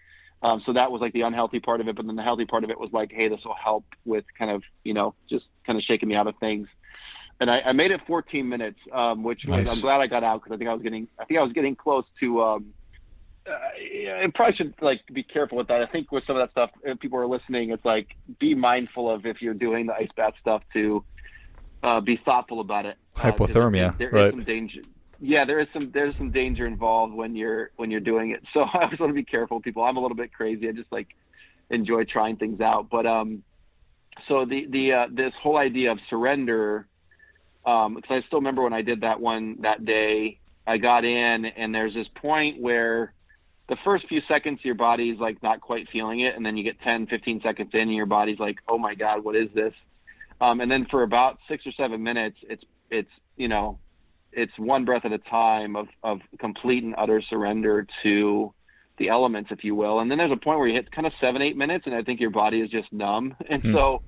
Um, 0.42 0.62
so 0.64 0.73
that 0.75 0.90
was 0.90 1.00
like 1.00 1.12
the 1.12 1.23
unhealthy 1.23 1.61
part 1.61 1.80
of 1.80 1.88
it. 1.88 1.96
But 1.96 2.06
then 2.06 2.16
the 2.16 2.23
healthy 2.23 2.46
part 2.46 2.64
of 2.64 2.70
it 2.70 2.78
was 2.78 2.90
like, 2.92 3.12
Hey, 3.12 3.28
this 3.28 3.40
will 3.44 3.54
help 3.54 3.85
with 4.04 4.25
kind 4.38 4.50
of, 4.50 4.62
you 4.85 4.94
know, 4.94 5.14
just 5.28 5.44
kind 5.66 5.78
of 5.78 5.85
shaking 5.85 6.08
me 6.08 6.14
out 6.14 6.26
of 6.26 6.35
things. 6.38 6.68
And 7.38 7.50
I, 7.50 7.61
I 7.61 7.73
made 7.73 7.90
it 7.90 8.00
14 8.06 8.49
minutes, 8.49 8.78
um, 8.92 9.23
which 9.23 9.42
nice. 9.46 9.66
was, 9.66 9.76
I'm 9.76 9.82
glad 9.82 10.00
I 10.00 10.06
got 10.06 10.25
out 10.25 10.42
because 10.42 10.54
I 10.54 10.58
think 10.58 10.70
I 10.70 10.73
was 10.73 10.82
getting, 10.82 11.06
I 11.18 11.25
think 11.26 11.38
I 11.38 11.42
was 11.42 11.52
getting 11.52 11.76
close 11.76 12.04
to, 12.20 12.42
um, 12.42 12.75
uh, 13.46 13.52
I 13.52 14.26
probably 14.35 14.56
should 14.56 14.75
like 14.80 15.02
be 15.12 15.23
careful 15.23 15.58
with 15.58 15.68
that. 15.68 15.82
I 15.82 15.87
think 15.87 16.11
with 16.11 16.25
some 16.26 16.37
of 16.37 16.42
that 16.42 16.50
stuff, 16.50 16.70
if 16.82 16.99
people 16.99 17.18
are 17.18 17.26
listening, 17.26 17.70
it's 17.70 17.85
like 17.85 18.08
be 18.40 18.54
mindful 18.54 19.11
of 19.11 19.26
if 19.26 19.40
you're 19.40 19.54
doing 19.54 19.87
the 19.87 19.94
ice 19.94 20.08
bath 20.16 20.32
stuff 20.40 20.62
to 20.73 21.04
uh, 21.86 22.00
be 22.00 22.20
thoughtful 22.24 22.60
about 22.60 22.84
it. 22.84 22.98
Uh, 23.14 23.30
Hypothermia, 23.30 23.96
there, 23.96 24.10
there 24.10 24.10
right? 24.10 24.26
Is 24.26 24.32
some 24.32 24.44
danger. 24.44 24.82
Yeah, 25.20 25.44
there 25.44 25.60
is 25.60 25.68
some 25.72 25.90
there's 25.92 26.16
some 26.16 26.30
danger 26.32 26.66
involved 26.66 27.14
when 27.14 27.36
you're 27.36 27.70
when 27.76 27.90
you're 27.90 28.00
doing 28.00 28.30
it. 28.32 28.42
So 28.52 28.62
I 28.62 28.82
always 28.84 28.98
want 28.98 29.10
to 29.10 29.14
be 29.14 29.24
careful, 29.24 29.60
people. 29.60 29.84
I'm 29.84 29.96
a 29.96 30.00
little 30.00 30.16
bit 30.16 30.32
crazy. 30.32 30.68
I 30.68 30.72
just 30.72 30.90
like 30.90 31.08
enjoy 31.70 32.04
trying 32.04 32.36
things 32.36 32.60
out. 32.60 32.90
But 32.90 33.06
um, 33.06 33.44
so 34.26 34.44
the 34.44 34.66
the 34.66 34.92
uh, 34.92 35.06
this 35.10 35.32
whole 35.40 35.56
idea 35.56 35.92
of 35.92 36.00
surrender, 36.10 36.86
um, 37.64 37.94
because 37.94 38.24
I 38.24 38.26
still 38.26 38.40
remember 38.40 38.62
when 38.62 38.72
I 38.72 38.82
did 38.82 39.02
that 39.02 39.20
one 39.20 39.62
that 39.62 39.84
day. 39.84 40.40
I 40.68 40.78
got 40.78 41.04
in, 41.04 41.44
and 41.44 41.72
there's 41.72 41.94
this 41.94 42.08
point 42.16 42.60
where 42.60 43.12
the 43.68 43.76
first 43.84 44.08
few 44.08 44.20
seconds 44.26 44.58
your 44.64 44.74
body's 44.74 45.20
like 45.20 45.40
not 45.40 45.60
quite 45.60 45.88
feeling 45.90 46.20
it 46.20 46.34
and 46.36 46.46
then 46.46 46.56
you 46.56 46.62
get 46.62 46.80
10 46.82 47.06
15 47.08 47.40
seconds 47.40 47.70
in 47.72 47.80
and 47.80 47.94
your 47.94 48.06
body's 48.06 48.38
like 48.38 48.58
oh 48.68 48.78
my 48.78 48.94
god 48.94 49.24
what 49.24 49.34
is 49.34 49.48
this 49.54 49.74
um, 50.40 50.60
and 50.60 50.70
then 50.70 50.86
for 50.90 51.02
about 51.02 51.38
six 51.48 51.66
or 51.66 51.72
seven 51.72 52.02
minutes 52.02 52.36
it's 52.42 52.64
it's 52.90 53.10
you 53.36 53.48
know 53.48 53.78
it's 54.32 54.52
one 54.58 54.84
breath 54.84 55.04
at 55.04 55.12
a 55.12 55.18
time 55.18 55.76
of 55.76 55.88
of 56.02 56.20
complete 56.38 56.82
and 56.84 56.94
utter 56.98 57.22
surrender 57.28 57.86
to 58.02 58.52
the 58.98 59.08
elements 59.08 59.50
if 59.52 59.64
you 59.64 59.74
will 59.74 60.00
and 60.00 60.10
then 60.10 60.18
there's 60.18 60.32
a 60.32 60.36
point 60.36 60.58
where 60.58 60.68
you 60.68 60.74
hit 60.74 60.90
kind 60.90 61.06
of 61.06 61.12
seven 61.20 61.42
eight 61.42 61.56
minutes 61.56 61.84
and 61.86 61.94
i 61.94 62.02
think 62.02 62.20
your 62.20 62.30
body 62.30 62.60
is 62.60 62.70
just 62.70 62.92
numb 62.92 63.34
and 63.50 63.62
mm. 63.62 63.72
so 63.72 64.02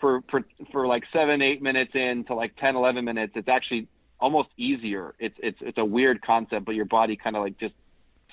for, 0.00 0.22
for 0.30 0.44
for 0.72 0.86
like 0.86 1.04
seven 1.12 1.40
eight 1.40 1.62
minutes 1.62 1.92
in 1.94 2.24
to 2.24 2.34
like 2.34 2.54
10 2.56 2.76
11 2.76 3.04
minutes 3.04 3.32
it's 3.36 3.48
actually 3.48 3.86
almost 4.20 4.48
easier 4.56 5.14
it's 5.18 5.36
it's 5.42 5.58
it's 5.60 5.78
a 5.78 5.84
weird 5.84 6.20
concept 6.22 6.64
but 6.64 6.74
your 6.74 6.84
body 6.84 7.16
kind 7.16 7.36
of 7.36 7.42
like 7.42 7.58
just 7.58 7.74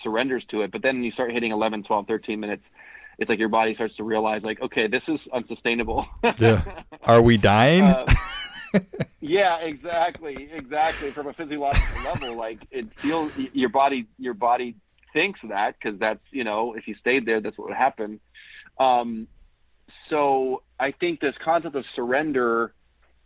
surrenders 0.03 0.43
to 0.51 0.61
it. 0.61 0.71
But 0.71 0.81
then 0.81 1.03
you 1.03 1.11
start 1.11 1.31
hitting 1.31 1.51
11, 1.51 1.83
12, 1.83 2.07
13 2.07 2.39
minutes, 2.39 2.63
it's 3.21 3.29
like 3.29 3.37
your 3.37 3.49
body 3.49 3.75
starts 3.75 3.95
to 3.97 4.03
realize, 4.03 4.41
like, 4.41 4.59
okay, 4.63 4.87
this 4.87 5.03
is 5.07 5.19
unsustainable. 5.31 6.07
yeah. 6.39 6.63
Are 7.03 7.21
we 7.21 7.37
dying? 7.37 7.83
Uh, 7.83 8.05
yeah, 9.21 9.57
exactly, 9.57 10.49
exactly. 10.51 11.11
From 11.11 11.27
a 11.27 11.33
physiological 11.33 12.03
level, 12.03 12.35
like 12.35 12.65
it 12.71 12.87
feels 12.97 13.31
your 13.53 13.69
body, 13.69 14.07
your 14.17 14.33
body 14.33 14.75
thinks 15.13 15.39
that 15.49 15.75
because 15.77 15.99
that's 15.99 16.21
you 16.31 16.43
know 16.43 16.73
if 16.73 16.87
you 16.87 16.95
stayed 16.95 17.27
there, 17.27 17.39
that's 17.41 17.55
what 17.59 17.67
would 17.67 17.77
happen. 17.77 18.19
Um, 18.79 19.27
so 20.09 20.63
I 20.79 20.91
think 20.91 21.19
this 21.19 21.35
concept 21.45 21.75
of 21.75 21.85
surrender, 21.95 22.73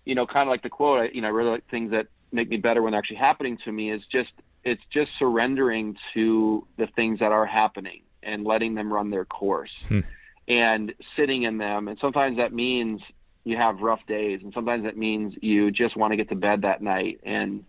you 0.04 0.14
know, 0.14 0.28
kind 0.28 0.42
of 0.42 0.52
like 0.52 0.62
the 0.62 0.70
quote, 0.70 1.14
you 1.14 1.22
know, 1.22 1.28
I 1.28 1.32
really 1.32 1.52
like 1.52 1.70
things 1.70 1.92
that 1.92 2.08
make 2.34 2.50
me 2.50 2.58
better 2.58 2.82
when 2.82 2.92
they're 2.92 3.00
actually 3.00 3.18
happening 3.18 3.58
to 3.64 3.72
me 3.72 3.92
is 3.92 4.02
just 4.12 4.32
it's 4.66 4.84
just 4.92 5.12
surrendering 5.18 5.96
to 6.16 6.68
the 6.78 6.88
things 6.98 7.20
that 7.20 7.32
are 7.32 7.46
happening 7.46 8.02
and 8.26 8.44
letting 8.46 8.76
them 8.76 8.92
run 8.92 9.10
their 9.10 9.26
course 9.26 9.72
hmm. 9.88 10.02
and 10.48 10.94
sitting 11.16 11.44
in 11.44 11.58
them. 11.58 11.88
And 11.88 11.98
sometimes 12.00 12.38
that 12.38 12.54
means 12.54 13.02
you 13.44 13.58
have 13.58 13.80
rough 13.80 14.06
days, 14.08 14.42
and 14.44 14.54
sometimes 14.54 14.84
that 14.84 14.98
means 14.98 15.36
you 15.42 15.72
just 15.72 15.96
want 15.96 16.12
to 16.12 16.18
get 16.18 16.30
to 16.30 16.36
bed 16.36 16.64
that 16.64 16.82
night. 16.82 17.22
And 17.24 17.64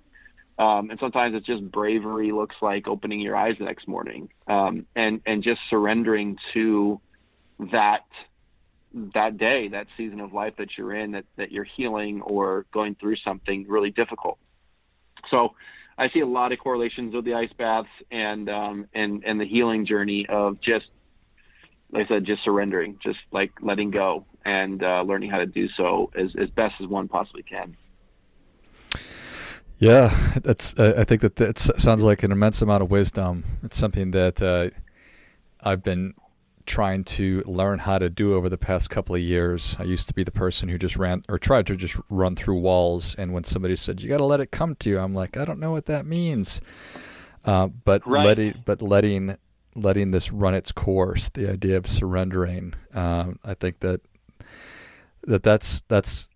um, 0.58 0.90
and 0.90 0.98
sometimes 0.98 1.34
it's 1.34 1.46
just 1.46 1.70
bravery 1.70 2.32
looks 2.32 2.56
like 2.62 2.88
opening 2.88 3.20
your 3.20 3.36
eyes 3.36 3.56
the 3.58 3.64
next 3.64 3.86
morning 3.86 4.30
um, 4.46 4.86
and 4.96 5.20
and 5.26 5.42
just 5.42 5.60
surrendering 5.68 6.38
to 6.54 6.98
that 7.72 8.06
that 9.14 9.36
day, 9.36 9.68
that 9.68 9.86
season 9.96 10.20
of 10.20 10.32
life 10.32 10.54
that 10.56 10.78
you're 10.78 10.94
in, 10.94 11.12
that, 11.12 11.24
that 11.36 11.52
you're 11.52 11.64
healing 11.64 12.22
or 12.22 12.64
going 12.72 12.94
through 12.94 13.16
something 13.16 13.66
really 13.68 13.90
difficult. 13.90 14.38
So 15.30 15.54
I 15.98 16.10
see 16.10 16.20
a 16.20 16.26
lot 16.26 16.52
of 16.52 16.58
correlations 16.58 17.14
with 17.14 17.24
the 17.24 17.34
ice 17.34 17.52
baths 17.56 17.88
and 18.10 18.48
um, 18.50 18.86
and 18.94 19.24
and 19.24 19.40
the 19.40 19.46
healing 19.46 19.86
journey 19.86 20.26
of 20.28 20.60
just 20.60 20.86
like 21.92 22.06
I 22.06 22.08
said, 22.08 22.24
just 22.24 22.44
surrendering, 22.44 22.98
just 23.02 23.18
like 23.30 23.52
letting 23.60 23.90
go 23.90 24.26
and 24.44 24.82
uh, 24.82 25.02
learning 25.02 25.30
how 25.30 25.38
to 25.38 25.46
do 25.46 25.68
so 25.76 26.10
as 26.16 26.30
as 26.38 26.50
best 26.50 26.74
as 26.80 26.86
one 26.86 27.08
possibly 27.08 27.42
can. 27.42 27.76
Yeah, 29.78 30.16
that's. 30.42 30.78
I 30.78 31.04
think 31.04 31.20
that 31.20 31.36
that 31.36 31.58
sounds 31.58 32.02
like 32.02 32.22
an 32.22 32.32
immense 32.32 32.62
amount 32.62 32.82
of 32.82 32.90
wisdom. 32.90 33.44
It's 33.62 33.76
something 33.78 34.10
that 34.12 34.40
uh, 34.40 34.70
I've 35.60 35.82
been 35.82 36.14
trying 36.66 37.04
to 37.04 37.42
learn 37.46 37.78
how 37.78 37.98
to 37.98 38.10
do 38.10 38.34
over 38.34 38.48
the 38.48 38.58
past 38.58 38.90
couple 38.90 39.14
of 39.14 39.22
years. 39.22 39.76
I 39.78 39.84
used 39.84 40.08
to 40.08 40.14
be 40.14 40.24
the 40.24 40.30
person 40.30 40.68
who 40.68 40.76
just 40.76 40.96
ran 40.96 41.22
or 41.28 41.38
tried 41.38 41.66
to 41.68 41.76
just 41.76 41.96
run 42.10 42.36
through 42.36 42.58
walls. 42.58 43.14
And 43.16 43.32
when 43.32 43.44
somebody 43.44 43.76
said, 43.76 44.02
you 44.02 44.08
got 44.08 44.18
to 44.18 44.24
let 44.24 44.40
it 44.40 44.50
come 44.50 44.74
to 44.76 44.90
you, 44.90 44.98
I'm 44.98 45.14
like, 45.14 45.36
I 45.36 45.44
don't 45.44 45.60
know 45.60 45.70
what 45.70 45.86
that 45.86 46.04
means. 46.04 46.60
Uh, 47.44 47.68
but 47.68 48.06
right. 48.06 48.26
letting, 48.26 48.62
but 48.64 48.82
letting, 48.82 49.36
letting 49.74 50.10
this 50.10 50.32
run 50.32 50.54
its 50.54 50.72
course, 50.72 51.28
the 51.30 51.50
idea 51.50 51.76
of 51.76 51.86
surrendering, 51.86 52.74
um, 52.92 53.38
I 53.44 53.54
think 53.54 53.80
that, 53.80 54.00
that 55.22 55.42
that's, 55.42 55.82
that's, 55.88 56.28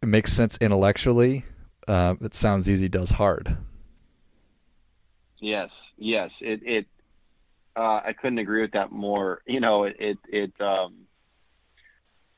it 0.00 0.06
makes 0.06 0.32
sense 0.32 0.56
intellectually. 0.60 1.44
Uh, 1.88 2.14
it 2.20 2.34
sounds 2.34 2.68
easy, 2.68 2.88
does 2.88 3.10
hard. 3.10 3.56
Yes. 5.40 5.70
Yes. 5.98 6.30
It, 6.40 6.60
it, 6.62 6.86
uh, 7.76 8.00
I 8.04 8.12
couldn't 8.12 8.38
agree 8.38 8.62
with 8.62 8.72
that 8.72 8.92
more. 8.92 9.42
You 9.46 9.60
know, 9.60 9.84
it 9.84 9.96
it 9.98 10.18
it, 10.28 10.60
um, 10.60 10.94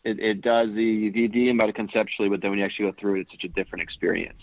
it, 0.05 0.19
it 0.19 0.40
does 0.40 0.69
the 0.69 1.11
the 1.11 1.25
idea 1.25 1.52
about 1.52 1.69
it 1.69 1.75
conceptually, 1.75 2.28
but 2.28 2.40
then 2.40 2.50
when 2.50 2.59
you 2.59 2.64
actually 2.64 2.90
go 2.90 2.97
through 2.99 3.16
it, 3.16 3.21
it's 3.23 3.33
such 3.33 3.45
a 3.45 3.49
different 3.49 3.83
experience. 3.83 4.40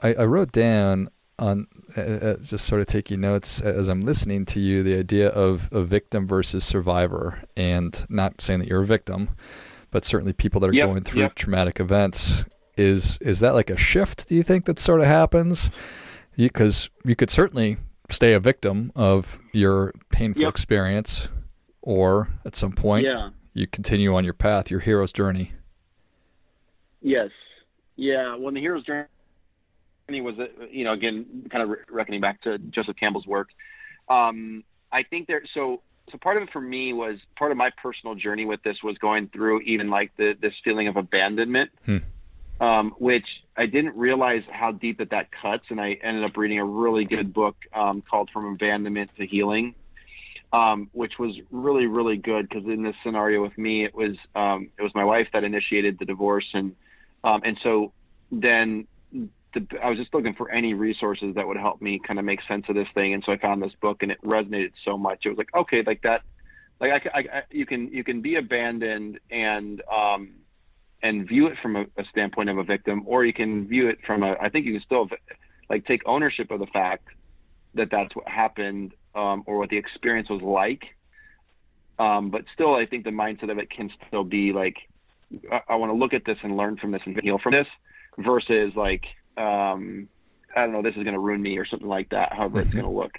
I, 0.00 0.14
I 0.14 0.24
wrote 0.24 0.52
down 0.52 1.08
on 1.38 1.66
uh, 1.96 2.00
uh, 2.00 2.36
just 2.38 2.66
sort 2.66 2.80
of 2.80 2.86
taking 2.86 3.20
notes 3.20 3.60
as 3.60 3.88
I'm 3.88 4.00
listening 4.00 4.44
to 4.46 4.60
you 4.60 4.82
the 4.82 4.96
idea 4.96 5.28
of 5.28 5.68
a 5.72 5.82
victim 5.82 6.26
versus 6.26 6.64
survivor, 6.64 7.42
and 7.56 8.04
not 8.08 8.40
saying 8.40 8.60
that 8.60 8.68
you're 8.68 8.82
a 8.82 8.86
victim, 8.86 9.30
but 9.90 10.04
certainly 10.04 10.32
people 10.32 10.60
that 10.60 10.70
are 10.70 10.74
yep, 10.74 10.86
going 10.86 11.04
through 11.04 11.22
yep. 11.22 11.34
traumatic 11.34 11.80
events. 11.80 12.44
Is 12.76 13.18
is 13.18 13.40
that 13.40 13.54
like 13.54 13.70
a 13.70 13.76
shift? 13.76 14.28
Do 14.28 14.36
you 14.36 14.42
think 14.42 14.66
that 14.66 14.78
sort 14.78 15.00
of 15.00 15.06
happens? 15.06 15.70
Because 16.36 16.90
you, 17.04 17.10
you 17.10 17.16
could 17.16 17.30
certainly 17.30 17.78
stay 18.08 18.32
a 18.32 18.40
victim 18.40 18.92
of 18.94 19.40
your 19.52 19.92
painful 20.10 20.42
yep. 20.42 20.50
experience, 20.50 21.28
or 21.82 22.28
at 22.44 22.56
some 22.56 22.72
point, 22.72 23.06
yeah. 23.06 23.30
you 23.54 23.66
continue 23.66 24.14
on 24.14 24.24
your 24.24 24.34
path, 24.34 24.70
your 24.70 24.80
hero's 24.80 25.12
journey. 25.12 25.52
Yes. 27.00 27.30
Yeah. 27.96 28.36
When 28.36 28.54
the 28.54 28.60
hero's 28.60 28.84
journey 28.84 29.08
was, 30.10 30.38
uh, 30.38 30.46
you 30.70 30.84
know, 30.84 30.92
again, 30.92 31.48
kind 31.50 31.62
of 31.62 31.78
reckoning 31.90 32.20
back 32.20 32.40
to 32.42 32.58
Joseph 32.58 32.96
Campbell's 32.96 33.26
work, 33.26 33.50
um, 34.08 34.64
I 34.90 35.02
think 35.02 35.26
there. 35.26 35.42
So, 35.52 35.82
so 36.10 36.18
part 36.18 36.38
of 36.38 36.42
it 36.42 36.48
for 36.50 36.60
me 36.60 36.94
was 36.94 37.18
part 37.36 37.50
of 37.50 37.58
my 37.58 37.70
personal 37.82 38.14
journey 38.14 38.46
with 38.46 38.62
this 38.62 38.78
was 38.82 38.96
going 38.98 39.28
through 39.28 39.60
even 39.60 39.90
like 39.90 40.10
the 40.16 40.34
this 40.40 40.54
feeling 40.64 40.88
of 40.88 40.96
abandonment. 40.96 41.70
Hmm 41.84 41.98
um, 42.60 42.94
which 42.98 43.26
I 43.56 43.66
didn't 43.66 43.96
realize 43.96 44.42
how 44.50 44.72
deep 44.72 44.98
that 44.98 45.10
that 45.10 45.30
cuts. 45.30 45.64
And 45.70 45.80
I 45.80 45.92
ended 46.02 46.24
up 46.24 46.36
reading 46.36 46.58
a 46.58 46.64
really 46.64 47.04
good 47.04 47.32
book 47.32 47.56
um, 47.72 48.02
called 48.02 48.30
From 48.30 48.46
Abandonment 48.46 49.10
to 49.16 49.26
Healing, 49.26 49.74
um, 50.52 50.88
which 50.92 51.18
was 51.18 51.36
really, 51.50 51.86
really 51.86 52.16
good 52.16 52.48
because 52.48 52.64
in 52.64 52.82
this 52.82 52.96
scenario 53.02 53.42
with 53.42 53.56
me, 53.56 53.84
it 53.84 53.94
was 53.94 54.16
um, 54.34 54.70
it 54.78 54.82
was 54.82 54.94
my 54.94 55.04
wife 55.04 55.28
that 55.32 55.44
initiated 55.44 55.98
the 55.98 56.04
divorce, 56.04 56.46
and 56.54 56.74
um, 57.22 57.42
and 57.44 57.58
so 57.62 57.92
then 58.32 58.86
the, 59.54 59.66
I 59.82 59.88
was 59.88 59.98
just 59.98 60.12
looking 60.12 60.34
for 60.34 60.50
any 60.50 60.74
resources 60.74 61.34
that 61.34 61.46
would 61.46 61.56
help 61.56 61.80
me 61.80 62.00
kind 62.04 62.18
of 62.18 62.24
make 62.24 62.40
sense 62.48 62.66
of 62.68 62.74
this 62.74 62.88
thing, 62.94 63.14
and 63.14 63.22
so 63.24 63.32
I 63.32 63.38
found 63.38 63.62
this 63.62 63.74
book, 63.80 64.02
and 64.02 64.10
it 64.10 64.20
resonated 64.22 64.72
so 64.84 64.98
much. 64.98 65.26
It 65.26 65.30
was 65.30 65.38
like, 65.38 65.54
okay, 65.54 65.82
like 65.86 66.02
that, 66.02 66.22
like 66.80 67.06
I, 67.06 67.18
I, 67.18 67.20
I 67.20 67.42
you 67.50 67.66
can 67.66 67.92
you 67.92 68.02
can 68.02 68.20
be 68.20 68.36
abandoned 68.36 69.20
and 69.30 69.82
um, 69.92 70.30
and 71.02 71.28
view 71.28 71.46
it 71.46 71.58
from 71.62 71.76
a, 71.76 71.84
a, 71.96 72.04
standpoint 72.10 72.48
of 72.48 72.58
a 72.58 72.64
victim, 72.64 73.02
or 73.06 73.24
you 73.24 73.32
can 73.32 73.66
view 73.68 73.88
it 73.88 73.98
from 74.06 74.22
a. 74.22 74.36
I 74.40 74.48
think 74.48 74.66
you 74.66 74.72
can 74.72 74.82
still 74.82 75.08
like 75.70 75.86
take 75.86 76.02
ownership 76.06 76.50
of 76.50 76.60
the 76.60 76.66
fact 76.66 77.08
that 77.74 77.90
that's 77.90 78.14
what 78.16 78.26
happened 78.28 78.92
um, 79.14 79.42
or 79.46 79.58
what 79.58 79.70
the 79.70 79.76
experience 79.76 80.28
was 80.28 80.42
like. 80.42 80.84
Um, 81.98 82.30
but 82.30 82.44
still, 82.54 82.74
I 82.74 82.86
think 82.86 83.04
the 83.04 83.10
mindset 83.10 83.50
of 83.50 83.58
it 83.58 83.70
can 83.70 83.90
still 84.06 84.24
be 84.24 84.52
like, 84.52 84.76
I, 85.50 85.60
I 85.70 85.74
want 85.76 85.90
to 85.90 85.96
look 85.96 86.14
at 86.14 86.24
this 86.24 86.38
and 86.42 86.56
learn 86.56 86.76
from 86.76 86.90
this 86.90 87.02
and 87.04 87.20
heal 87.20 87.38
from 87.38 87.52
this, 87.52 87.66
versus 88.16 88.74
like, 88.74 89.04
um, 89.36 90.08
I 90.54 90.62
don't 90.62 90.72
know, 90.72 90.82
this 90.82 90.96
is 90.96 91.02
going 91.02 91.14
to 91.14 91.20
ruin 91.20 91.42
me 91.42 91.58
or 91.58 91.66
something 91.66 91.88
like 91.88 92.10
that. 92.10 92.32
However, 92.32 92.58
mm-hmm. 92.58 92.66
it's 92.66 92.72
going 92.72 92.84
to 92.84 92.90
look, 92.90 93.18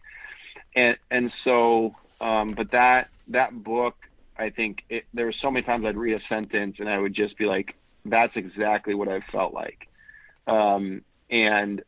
and 0.75 0.97
and 1.11 1.31
so, 1.43 1.95
um, 2.19 2.51
but 2.51 2.71
that 2.71 3.09
that 3.29 3.63
book 3.63 3.95
I 4.39 4.49
think 4.49 4.83
it, 4.89 5.05
there 5.13 5.25
were 5.25 5.33
so 5.33 5.51
many 5.51 5.65
times 5.65 5.85
I'd 5.85 5.97
read 5.97 6.19
a 6.19 6.25
sentence 6.27 6.77
and 6.79 6.89
I 6.89 6.97
would 6.97 7.13
just 7.13 7.37
be 7.37 7.45
like, 7.45 7.75
"That's 8.05 8.35
exactly 8.35 8.95
what 8.95 9.07
I 9.07 9.19
felt 9.31 9.53
like," 9.53 9.87
um, 10.47 11.03
and 11.29 11.83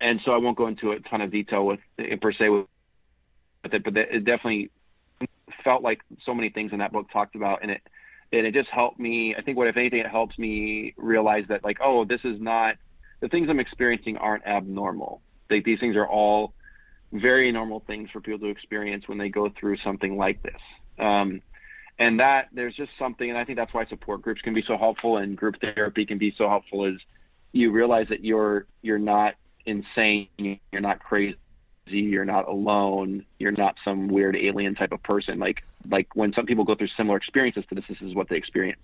and 0.00 0.20
so 0.24 0.32
I 0.32 0.38
won't 0.38 0.56
go 0.56 0.66
into 0.66 0.92
a 0.92 1.00
ton 1.00 1.20
of 1.20 1.30
detail 1.30 1.66
with 1.66 1.80
per 2.20 2.32
se 2.32 2.48
with 2.48 2.66
it, 3.64 3.84
but 3.84 3.96
it 3.96 4.24
definitely 4.24 4.70
felt 5.64 5.82
like 5.82 6.00
so 6.24 6.34
many 6.34 6.50
things 6.50 6.72
in 6.72 6.78
that 6.80 6.92
book 6.92 7.10
talked 7.10 7.36
about, 7.36 7.62
and 7.62 7.70
it 7.70 7.82
and 8.32 8.46
it 8.46 8.54
just 8.54 8.68
helped 8.70 8.98
me. 8.98 9.34
I 9.36 9.42
think 9.42 9.56
what 9.56 9.68
if 9.68 9.76
anything, 9.76 10.00
it 10.00 10.08
helps 10.08 10.38
me 10.38 10.94
realize 10.96 11.44
that 11.48 11.64
like, 11.64 11.78
oh, 11.82 12.04
this 12.04 12.20
is 12.24 12.40
not 12.40 12.76
the 13.20 13.28
things 13.28 13.48
I'm 13.48 13.60
experiencing 13.60 14.16
aren't 14.16 14.46
abnormal. 14.46 15.22
Like 15.48 15.64
these 15.64 15.80
things 15.80 15.96
are 15.96 16.06
all 16.06 16.52
very 17.12 17.52
normal 17.52 17.80
things 17.80 18.10
for 18.10 18.20
people 18.20 18.40
to 18.40 18.48
experience 18.48 19.08
when 19.08 19.18
they 19.18 19.28
go 19.28 19.48
through 19.48 19.76
something 19.78 20.16
like 20.16 20.42
this. 20.42 20.60
Um, 20.98 21.42
and 21.98 22.20
that 22.20 22.48
there's 22.52 22.76
just 22.76 22.90
something, 22.98 23.28
and 23.28 23.38
I 23.38 23.44
think 23.44 23.56
that's 23.56 23.72
why 23.72 23.86
support 23.86 24.22
groups 24.22 24.42
can 24.42 24.54
be 24.54 24.62
so 24.66 24.76
helpful 24.76 25.16
and 25.16 25.36
group 25.36 25.56
therapy 25.60 26.04
can 26.04 26.18
be 26.18 26.34
so 26.36 26.48
helpful 26.48 26.84
is 26.84 26.96
you 27.52 27.70
realize 27.70 28.08
that 28.10 28.22
you're 28.22 28.66
you're 28.82 28.98
not 28.98 29.34
insane, 29.64 30.28
you're 30.38 30.82
not 30.82 31.00
crazy, 31.00 31.36
you're 31.86 32.26
not 32.26 32.46
alone, 32.48 33.24
you're 33.38 33.52
not 33.52 33.76
some 33.82 34.08
weird 34.08 34.36
alien 34.36 34.74
type 34.74 34.92
of 34.92 35.02
person. 35.02 35.38
Like 35.38 35.62
like 35.88 36.08
when 36.14 36.34
some 36.34 36.44
people 36.44 36.64
go 36.64 36.74
through 36.74 36.88
similar 36.96 37.16
experiences 37.16 37.64
to 37.70 37.74
this, 37.74 37.84
this 37.88 38.02
is 38.02 38.14
what 38.14 38.28
they 38.28 38.36
experience. 38.36 38.82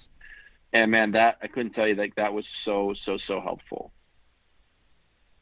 And 0.72 0.90
man, 0.90 1.12
that 1.12 1.36
I 1.42 1.48
couldn't 1.48 1.74
tell 1.74 1.86
you 1.86 1.94
like 1.94 2.14
that 2.14 2.32
was 2.32 2.46
so 2.64 2.94
so 3.04 3.18
so 3.26 3.42
helpful. 3.42 3.92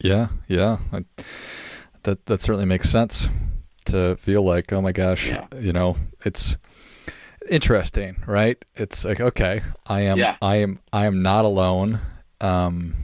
Yeah, 0.03 0.29
yeah, 0.47 0.79
I, 0.91 1.05
that 2.03 2.25
that 2.25 2.41
certainly 2.41 2.65
makes 2.65 2.89
sense 2.89 3.29
to 3.91 4.15
feel 4.17 4.43
like, 4.43 4.71
oh 4.73 4.81
my 4.81 4.91
gosh, 4.91 5.29
yeah. 5.29 5.47
you 5.59 5.71
know, 5.71 5.97
it's 6.25 6.57
interesting, 7.49 8.23
right? 8.25 8.63
It's 8.75 9.05
like, 9.05 9.19
okay, 9.19 9.61
I 9.85 10.01
am, 10.01 10.17
yeah. 10.17 10.37
I 10.41 10.57
am, 10.57 10.79
I 10.91 11.05
am 11.05 11.21
not 11.21 11.45
alone. 11.45 11.99
Um, 12.39 12.95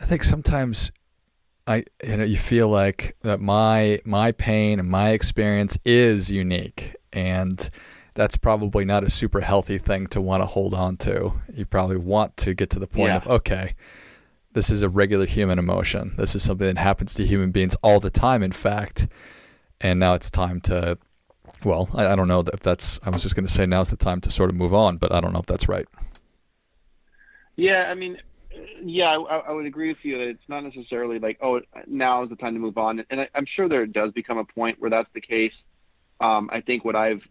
I 0.00 0.04
think 0.04 0.24
sometimes 0.24 0.92
I, 1.66 1.84
you 2.02 2.16
know, 2.16 2.24
you 2.24 2.36
feel 2.36 2.68
like 2.68 3.16
that 3.22 3.40
my 3.40 4.00
my 4.04 4.32
pain 4.32 4.80
and 4.80 4.88
my 4.88 5.10
experience 5.10 5.78
is 5.84 6.30
unique, 6.30 6.96
and 7.12 7.70
that's 8.14 8.36
probably 8.36 8.84
not 8.84 9.04
a 9.04 9.10
super 9.10 9.40
healthy 9.40 9.78
thing 9.78 10.08
to 10.08 10.20
want 10.20 10.42
to 10.42 10.46
hold 10.46 10.74
on 10.74 10.96
to. 10.98 11.40
You 11.54 11.64
probably 11.64 11.96
want 11.96 12.36
to 12.38 12.54
get 12.54 12.70
to 12.70 12.80
the 12.80 12.88
point 12.88 13.10
yeah. 13.10 13.16
of 13.16 13.28
okay, 13.28 13.74
this 14.54 14.70
is 14.70 14.82
a 14.82 14.88
regular 14.88 15.24
human 15.24 15.58
emotion. 15.58 16.14
This 16.18 16.34
is 16.34 16.42
something 16.42 16.66
that 16.66 16.78
happens 16.78 17.14
to 17.14 17.26
human 17.26 17.52
beings 17.52 17.76
all 17.82 18.00
the 18.00 18.10
time. 18.10 18.42
In 18.42 18.52
fact, 18.52 19.06
and 19.82 20.00
now 20.00 20.14
it's 20.14 20.30
time 20.30 20.60
to 20.60 20.96
well 21.64 21.88
I, 21.94 22.06
I 22.06 22.16
don't 22.16 22.28
know 22.28 22.40
if 22.40 22.60
that's 22.60 23.00
i 23.02 23.10
was 23.10 23.22
just 23.22 23.34
going 23.34 23.46
to 23.46 23.52
say 23.52 23.66
now's 23.66 23.90
the 23.90 23.96
time 23.96 24.20
to 24.22 24.30
sort 24.30 24.48
of 24.48 24.56
move 24.56 24.72
on 24.72 24.96
but 24.96 25.12
i 25.12 25.20
don't 25.20 25.32
know 25.32 25.40
if 25.40 25.46
that's 25.46 25.68
right 25.68 25.86
Yeah, 27.56 27.86
I 27.90 27.94
mean, 27.94 28.18
yeah, 28.82 29.10
I, 29.10 29.38
I, 29.38 29.52
would 29.52 29.66
agree 29.66 29.88
with 29.88 29.98
you 30.02 30.18
that 30.18 30.28
it's 30.28 30.48
not 30.48 30.64
necessarily 30.64 31.18
like, 31.18 31.38
oh, 31.42 31.60
now 31.86 32.22
is 32.22 32.30
the 32.30 32.36
time 32.36 32.54
to 32.54 32.60
move 32.60 32.78
on. 32.78 33.04
And 33.10 33.20
I, 33.22 33.28
am 33.34 33.46
sure 33.46 33.68
there 33.68 33.86
does 33.86 34.12
become 34.12 34.38
a 34.38 34.44
point 34.44 34.80
where 34.80 34.90
that's 34.90 35.08
the 35.14 35.20
case. 35.20 35.52
Um, 36.20 36.48
I 36.52 36.60
think 36.60 36.84
what 36.84 36.96
I've 36.96 37.22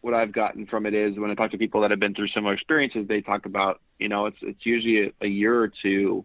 what 0.00 0.12
I've 0.12 0.32
gotten 0.32 0.66
from 0.66 0.84
it 0.84 0.92
is 0.92 1.18
when 1.18 1.30
I 1.30 1.34
talk 1.34 1.50
to 1.52 1.58
people 1.58 1.80
that 1.80 1.90
have 1.90 1.98
been 1.98 2.14
through 2.14 2.28
similar 2.28 2.52
experiences, 2.52 3.08
they 3.08 3.22
talk 3.22 3.46
about, 3.46 3.80
you 3.98 4.08
know, 4.08 4.26
it's 4.26 4.36
it's 4.42 4.64
usually 4.64 5.06
a, 5.06 5.12
a 5.22 5.28
year 5.28 5.58
or 5.58 5.68
two 5.68 6.24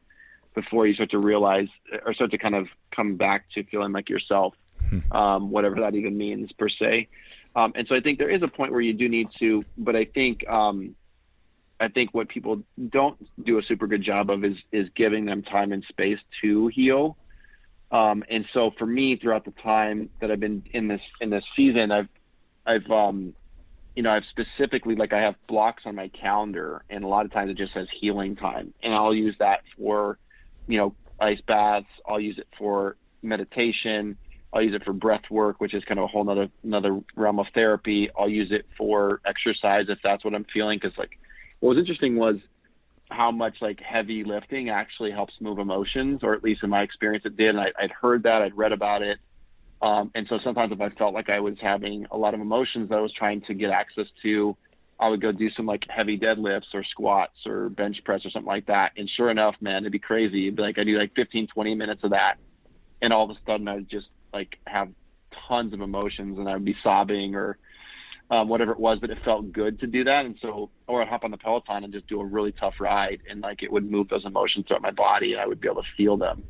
before 0.53 0.85
you 0.85 0.93
start 0.93 1.11
to 1.11 1.19
realize 1.19 1.67
or 2.05 2.13
start 2.13 2.31
to 2.31 2.37
kind 2.37 2.55
of 2.55 2.67
come 2.93 3.15
back 3.15 3.45
to 3.55 3.63
feeling 3.63 3.93
like 3.93 4.09
yourself. 4.09 4.53
Um, 5.11 5.49
whatever 5.51 5.75
that 5.81 5.95
even 5.95 6.17
means 6.17 6.51
per 6.53 6.69
se. 6.69 7.07
Um, 7.55 7.73
and 7.75 7.87
so 7.87 7.95
I 7.95 7.99
think 7.99 8.19
there 8.19 8.29
is 8.29 8.43
a 8.43 8.47
point 8.47 8.71
where 8.71 8.81
you 8.81 8.93
do 8.93 9.09
need 9.09 9.27
to, 9.39 9.65
but 9.77 9.95
I 9.95 10.05
think 10.05 10.47
um, 10.47 10.95
I 11.79 11.87
think 11.87 12.13
what 12.13 12.29
people 12.29 12.61
don't 12.89 13.17
do 13.45 13.57
a 13.57 13.63
super 13.63 13.87
good 13.87 14.03
job 14.03 14.29
of 14.29 14.43
is 14.43 14.55
is 14.71 14.87
giving 14.95 15.25
them 15.25 15.41
time 15.43 15.71
and 15.71 15.83
space 15.89 16.19
to 16.41 16.67
heal. 16.67 17.17
Um, 17.91 18.23
and 18.29 18.45
so 18.53 18.71
for 18.77 18.85
me, 18.85 19.15
throughout 19.15 19.45
the 19.45 19.53
time 19.63 20.09
that 20.21 20.29
I've 20.29 20.39
been 20.39 20.63
in 20.73 20.87
this 20.87 21.01
in 21.21 21.29
this 21.29 21.43
season, 21.55 21.91
I've 21.91 22.09
I've 22.65 22.89
um, 22.91 23.33
you 23.95 24.03
know 24.03 24.11
I've 24.11 24.23
specifically 24.29 24.95
like 24.95 25.13
I 25.13 25.21
have 25.21 25.35
blocks 25.47 25.83
on 25.85 25.95
my 25.95 26.09
calendar, 26.09 26.83
and 26.89 27.03
a 27.03 27.07
lot 27.07 27.25
of 27.25 27.31
times 27.31 27.49
it 27.49 27.57
just 27.57 27.73
says 27.73 27.87
healing 27.99 28.35
time, 28.35 28.73
and 28.83 28.93
I'll 28.93 29.15
use 29.15 29.35
that 29.39 29.61
for 29.77 30.19
you 30.67 30.77
know 30.77 30.95
ice 31.19 31.41
baths. 31.47 31.87
I'll 32.07 32.19
use 32.19 32.37
it 32.37 32.47
for 32.57 32.95
meditation. 33.23 34.17
I'll 34.51 34.63
use 34.63 34.73
it 34.73 34.83
for 34.83 34.93
breath 34.93 35.29
work, 35.29 35.61
which 35.61 35.73
is 35.73 35.83
kind 35.83 35.99
of 35.99 36.05
a 36.05 36.07
whole 36.07 36.23
nother 36.23 36.49
another 36.63 36.99
realm 37.15 37.39
of 37.39 37.47
therapy. 37.53 38.09
I'll 38.17 38.29
use 38.29 38.51
it 38.51 38.65
for 38.77 39.21
exercise 39.25 39.85
if 39.89 39.99
that's 40.03 40.25
what 40.25 40.33
I'm 40.33 40.45
feeling, 40.45 40.79
because 40.81 40.97
like 40.97 41.19
what 41.59 41.75
was 41.75 41.77
interesting 41.77 42.15
was 42.15 42.37
how 43.11 43.31
much 43.31 43.57
like 43.61 43.79
heavy 43.79 44.23
lifting 44.23 44.69
actually 44.69 45.11
helps 45.11 45.33
move 45.39 45.59
emotions, 45.59 46.21
or 46.23 46.33
at 46.33 46.43
least 46.43 46.63
in 46.63 46.69
my 46.69 46.81
experience, 46.81 47.25
it 47.25 47.37
did. 47.37 47.49
And 47.49 47.59
I, 47.59 47.71
would 47.81 47.91
heard 47.91 48.23
that, 48.23 48.41
I'd 48.41 48.57
read 48.57 48.71
about 48.71 49.01
it. 49.01 49.19
Um, 49.81 50.11
and 50.13 50.27
so 50.27 50.39
sometimes 50.43 50.71
if 50.71 50.81
I 50.81 50.89
felt 50.89 51.13
like 51.13 51.29
I 51.29 51.39
was 51.39 51.55
having 51.61 52.05
a 52.11 52.17
lot 52.17 52.33
of 52.33 52.41
emotions 52.41 52.89
that 52.89 52.97
I 52.97 53.01
was 53.01 53.13
trying 53.13 53.41
to 53.41 53.53
get 53.53 53.71
access 53.71 54.07
to, 54.23 54.55
I 54.99 55.07
would 55.07 55.21
go 55.21 55.31
do 55.31 55.49
some 55.51 55.65
like 55.65 55.85
heavy 55.87 56.19
deadlifts 56.19 56.73
or 56.73 56.83
squats 56.83 57.45
or 57.45 57.69
bench 57.69 58.03
press 58.03 58.25
or 58.25 58.29
something 58.29 58.47
like 58.47 58.65
that. 58.65 58.91
And 58.97 59.09
sure 59.09 59.29
enough, 59.29 59.55
man, 59.61 59.83
it'd 59.83 59.91
be 59.93 59.99
crazy. 59.99 60.47
It'd 60.47 60.57
be 60.57 60.61
like 60.61 60.77
I 60.77 60.83
do 60.83 60.95
like 60.95 61.15
15, 61.15 61.47
20 61.47 61.75
minutes 61.75 62.03
of 62.03 62.11
that. 62.11 62.35
And 63.01 63.13
all 63.13 63.29
of 63.29 63.35
a 63.35 63.39
sudden 63.45 63.67
I'd 63.69 63.89
just 63.89 64.07
like 64.33 64.57
have 64.67 64.89
tons 65.47 65.73
of 65.73 65.81
emotions 65.81 66.37
and 66.37 66.47
I'd 66.47 66.65
be 66.65 66.75
sobbing 66.83 67.35
or 67.35 67.57
um, 68.31 68.47
whatever 68.47 68.71
it 68.71 68.79
was, 68.79 68.99
but 68.99 69.09
it 69.09 69.17
felt 69.25 69.51
good 69.51 69.79
to 69.79 69.87
do 69.87 70.03
that. 70.03 70.25
And 70.25 70.37
so, 70.41 70.69
or 70.87 71.01
I'd 71.01 71.07
hop 71.07 71.23
on 71.23 71.31
the 71.31 71.37
Peloton 71.37 71.83
and 71.83 71.91
just 71.91 72.07
do 72.07 72.21
a 72.21 72.25
really 72.25 72.51
tough 72.51 72.75
ride, 72.79 73.21
and 73.29 73.41
like 73.41 73.63
it 73.63 73.71
would 73.71 73.89
move 73.89 74.09
those 74.09 74.25
emotions 74.25 74.65
throughout 74.67 74.81
my 74.81 74.91
body, 74.91 75.33
and 75.33 75.41
I 75.41 75.47
would 75.47 75.59
be 75.59 75.67
able 75.67 75.81
to 75.81 75.87
feel 75.97 76.17
them. 76.17 76.43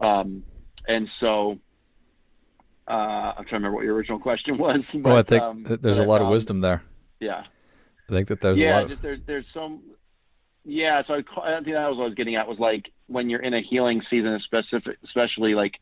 Um, 0.00 0.42
and 0.86 1.08
so, 1.20 1.58
uh, 2.88 2.92
I'm 3.36 3.44
trying 3.44 3.46
to 3.46 3.54
remember 3.56 3.76
what 3.76 3.84
your 3.84 3.94
original 3.94 4.18
question 4.18 4.56
was. 4.58 4.80
But, 4.92 5.02
well, 5.02 5.18
I 5.18 5.22
think 5.22 5.42
um, 5.42 5.66
there's 5.80 5.98
a 5.98 6.04
lot 6.04 6.20
of 6.20 6.28
um, 6.28 6.32
wisdom 6.32 6.60
there. 6.60 6.82
Yeah, 7.20 7.44
I 8.08 8.12
think 8.12 8.28
that 8.28 8.40
there's 8.40 8.58
yeah, 8.58 8.80
a 8.80 8.82
lot. 8.82 8.92
Of... 8.92 9.02
there's 9.02 9.20
there's 9.26 9.46
some. 9.52 9.82
Yeah, 10.64 11.02
so 11.06 11.14
I, 11.14 11.18
I 11.40 11.54
think 11.62 11.76
that 11.76 11.88
was 11.88 11.96
what 11.96 12.04
I 12.04 12.08
was 12.08 12.14
getting 12.14 12.36
at 12.36 12.46
was 12.46 12.58
like 12.58 12.92
when 13.06 13.30
you're 13.30 13.40
in 13.40 13.54
a 13.54 13.62
healing 13.62 14.02
season, 14.10 14.38
specific, 14.44 14.98
especially 15.04 15.54
like 15.54 15.74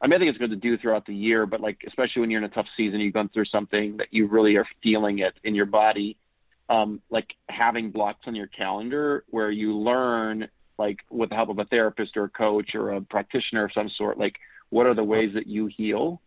I 0.00 0.06
mean, 0.06 0.14
I 0.14 0.18
think 0.18 0.30
it's 0.30 0.38
good 0.38 0.50
to 0.50 0.56
do 0.56 0.78
throughout 0.78 1.06
the 1.06 1.14
year, 1.14 1.46
but 1.46 1.60
like 1.60 1.82
especially 1.86 2.20
when 2.20 2.30
you're 2.30 2.40
in 2.40 2.50
a 2.50 2.54
tough 2.54 2.66
season, 2.76 3.00
you've 3.00 3.14
gone 3.14 3.28
through 3.28 3.44
something 3.46 3.98
that 3.98 4.08
you 4.10 4.26
really 4.26 4.56
are 4.56 4.66
feeling 4.82 5.18
it 5.18 5.34
in 5.44 5.54
your 5.54 5.66
body. 5.66 6.16
Um, 6.70 7.02
like 7.10 7.34
having 7.48 7.90
blocks 7.90 8.20
on 8.26 8.34
your 8.34 8.46
calendar 8.46 9.24
where 9.28 9.50
you 9.50 9.76
learn, 9.76 10.48
like 10.78 10.98
with 11.10 11.30
the 11.30 11.34
help 11.34 11.50
of 11.50 11.58
a 11.58 11.64
therapist 11.64 12.16
or 12.16 12.24
a 12.24 12.28
coach 12.28 12.74
or 12.74 12.92
a 12.92 13.00
practitioner 13.02 13.64
of 13.64 13.72
some 13.72 13.90
sort, 13.90 14.18
like 14.18 14.36
what 14.70 14.86
are 14.86 14.94
the 14.94 15.04
ways 15.04 15.34
that 15.34 15.46
you 15.46 15.66
heal, 15.66 16.22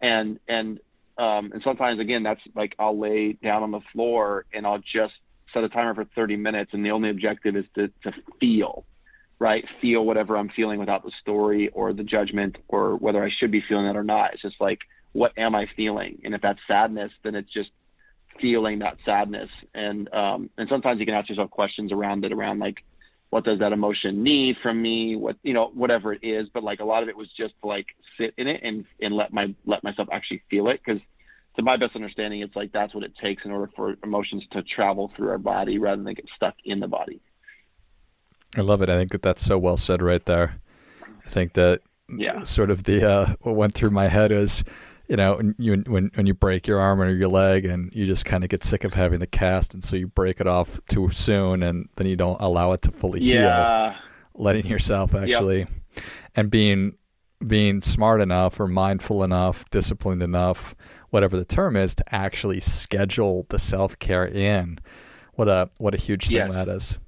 and 0.00 0.38
and 0.48 0.78
um, 1.18 1.50
and 1.52 1.62
sometimes 1.64 1.98
again 1.98 2.22
that's 2.22 2.42
like 2.54 2.76
I'll 2.78 2.98
lay 2.98 3.32
down 3.32 3.62
on 3.62 3.70
the 3.70 3.80
floor 3.92 4.44
and 4.52 4.66
I'll 4.66 4.78
just 4.78 5.14
set 5.52 5.64
a 5.64 5.68
timer 5.68 5.94
for 5.94 6.04
30 6.14 6.36
minutes, 6.36 6.74
and 6.74 6.84
the 6.84 6.90
only 6.90 7.08
objective 7.08 7.56
is 7.56 7.64
to 7.74 7.88
to 8.04 8.12
feel 8.38 8.84
right? 9.38 9.64
Feel 9.80 10.04
whatever 10.04 10.36
I'm 10.36 10.48
feeling 10.48 10.78
without 10.78 11.04
the 11.04 11.12
story 11.20 11.68
or 11.68 11.92
the 11.92 12.02
judgment 12.02 12.56
or 12.68 12.96
whether 12.96 13.22
I 13.22 13.30
should 13.38 13.50
be 13.50 13.62
feeling 13.68 13.86
that 13.86 13.96
or 13.96 14.04
not. 14.04 14.32
It's 14.32 14.42
just 14.42 14.60
like, 14.60 14.80
what 15.12 15.32
am 15.36 15.54
I 15.54 15.66
feeling? 15.76 16.20
And 16.24 16.34
if 16.34 16.42
that's 16.42 16.58
sadness, 16.66 17.12
then 17.22 17.34
it's 17.34 17.52
just 17.52 17.70
feeling 18.40 18.80
that 18.80 18.96
sadness. 19.04 19.50
And 19.74 20.12
um, 20.12 20.50
and 20.56 20.68
sometimes 20.68 21.00
you 21.00 21.06
can 21.06 21.14
ask 21.14 21.28
yourself 21.28 21.50
questions 21.50 21.92
around 21.92 22.24
it, 22.24 22.32
around 22.32 22.58
like, 22.58 22.84
what 23.30 23.44
does 23.44 23.58
that 23.58 23.72
emotion 23.72 24.22
need 24.22 24.56
from 24.62 24.80
me? 24.80 25.16
What 25.16 25.36
you 25.42 25.54
know, 25.54 25.70
whatever 25.74 26.12
it 26.12 26.20
is. 26.22 26.48
But 26.52 26.64
like 26.64 26.80
a 26.80 26.84
lot 26.84 27.02
of 27.02 27.08
it 27.08 27.16
was 27.16 27.28
just 27.36 27.54
to 27.62 27.68
like 27.68 27.86
sit 28.18 28.34
in 28.36 28.46
it 28.46 28.60
and 28.62 28.84
and 29.00 29.14
let 29.14 29.32
my 29.32 29.54
let 29.64 29.82
myself 29.84 30.08
actually 30.12 30.42
feel 30.50 30.68
it 30.68 30.80
because 30.84 31.00
to 31.56 31.62
my 31.62 31.76
best 31.76 31.96
understanding, 31.96 32.40
it's 32.40 32.54
like 32.54 32.72
that's 32.72 32.94
what 32.94 33.04
it 33.04 33.12
takes 33.20 33.44
in 33.44 33.50
order 33.50 33.70
for 33.74 33.96
emotions 34.04 34.44
to 34.52 34.62
travel 34.62 35.10
through 35.16 35.30
our 35.30 35.38
body 35.38 35.78
rather 35.78 36.02
than 36.02 36.14
get 36.14 36.26
stuck 36.36 36.54
in 36.64 36.80
the 36.80 36.86
body. 36.86 37.20
I 38.56 38.62
love 38.62 38.82
it. 38.82 38.88
I 38.88 38.96
think 38.96 39.12
that 39.12 39.22
that's 39.22 39.44
so 39.44 39.58
well 39.58 39.76
said 39.76 40.02
right 40.02 40.24
there. 40.24 40.56
I 41.24 41.28
think 41.28 41.54
that 41.54 41.82
yeah. 42.08 42.42
sort 42.44 42.70
of 42.70 42.84
the 42.84 43.08
uh, 43.08 43.34
what 43.42 43.56
went 43.56 43.74
through 43.74 43.90
my 43.90 44.08
head 44.08 44.32
is, 44.32 44.64
you 45.08 45.16
know, 45.16 45.40
you 45.58 45.82
when 45.86 46.10
when 46.14 46.26
you 46.26 46.34
break 46.34 46.66
your 46.66 46.80
arm 46.80 47.00
or 47.00 47.10
your 47.10 47.28
leg 47.28 47.64
and 47.64 47.92
you 47.94 48.06
just 48.06 48.24
kind 48.24 48.44
of 48.44 48.50
get 48.50 48.64
sick 48.64 48.84
of 48.84 48.94
having 48.94 49.20
the 49.20 49.26
cast, 49.26 49.74
and 49.74 49.84
so 49.84 49.96
you 49.96 50.06
break 50.06 50.40
it 50.40 50.46
off 50.46 50.80
too 50.88 51.10
soon, 51.10 51.62
and 51.62 51.88
then 51.96 52.06
you 52.06 52.16
don't 52.16 52.40
allow 52.40 52.72
it 52.72 52.82
to 52.82 52.92
fully 52.92 53.20
yeah. 53.20 53.90
heal. 53.90 54.00
Letting 54.38 54.66
yourself 54.66 55.14
actually, 55.14 55.60
yep. 55.60 55.70
and 56.34 56.50
being 56.50 56.96
being 57.46 57.82
smart 57.82 58.20
enough 58.20 58.58
or 58.60 58.68
mindful 58.68 59.22
enough, 59.22 59.68
disciplined 59.70 60.22
enough, 60.22 60.74
whatever 61.10 61.36
the 61.36 61.44
term 61.44 61.76
is, 61.76 61.94
to 61.94 62.14
actually 62.14 62.60
schedule 62.60 63.46
the 63.48 63.58
self 63.58 63.98
care 63.98 64.26
in. 64.26 64.78
What 65.34 65.48
a 65.48 65.70
what 65.78 65.94
a 65.94 65.98
huge 65.98 66.28
thing 66.28 66.50
that 66.52 66.68
is. 66.68 66.98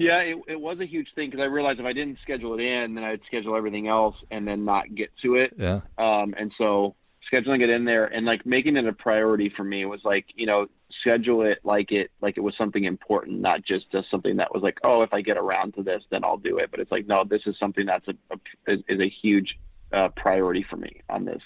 Yeah, 0.00 0.20
it, 0.20 0.38
it 0.48 0.58
was 0.58 0.80
a 0.80 0.86
huge 0.86 1.08
thing 1.14 1.28
because 1.28 1.42
I 1.42 1.46
realized 1.46 1.78
if 1.78 1.84
I 1.84 1.92
didn't 1.92 2.20
schedule 2.22 2.54
it 2.58 2.62
in, 2.62 2.94
then 2.94 3.04
I'd 3.04 3.20
schedule 3.26 3.54
everything 3.54 3.86
else 3.86 4.16
and 4.30 4.48
then 4.48 4.64
not 4.64 4.94
get 4.94 5.10
to 5.22 5.34
it. 5.34 5.52
Yeah. 5.58 5.80
Um, 5.98 6.34
and 6.38 6.50
so 6.56 6.96
scheduling 7.30 7.60
it 7.60 7.68
in 7.68 7.84
there 7.84 8.06
and 8.06 8.24
like 8.24 8.46
making 8.46 8.78
it 8.78 8.86
a 8.86 8.94
priority 8.94 9.52
for 9.54 9.62
me 9.62 9.84
was 9.84 10.00
like, 10.02 10.24
you 10.34 10.46
know, 10.46 10.68
schedule 11.02 11.42
it 11.42 11.58
like 11.64 11.92
it 11.92 12.10
like 12.22 12.38
it 12.38 12.40
was 12.40 12.54
something 12.56 12.84
important, 12.84 13.40
not 13.40 13.62
just 13.62 13.92
just 13.92 14.10
something 14.10 14.38
that 14.38 14.54
was 14.54 14.62
like, 14.62 14.78
oh, 14.84 15.02
if 15.02 15.12
I 15.12 15.20
get 15.20 15.36
around 15.36 15.74
to 15.74 15.82
this, 15.82 16.02
then 16.10 16.24
I'll 16.24 16.38
do 16.38 16.56
it. 16.56 16.70
But 16.70 16.80
it's 16.80 16.90
like, 16.90 17.06
no, 17.06 17.22
this 17.22 17.42
is 17.44 17.54
something 17.60 17.84
that's 17.84 18.08
a, 18.08 18.14
a 18.30 18.72
is, 18.72 18.80
is 18.88 19.00
a 19.00 19.08
huge 19.20 19.58
uh, 19.92 20.08
priority 20.16 20.64
for 20.68 20.78
me 20.78 21.02
on 21.10 21.26
this 21.26 21.42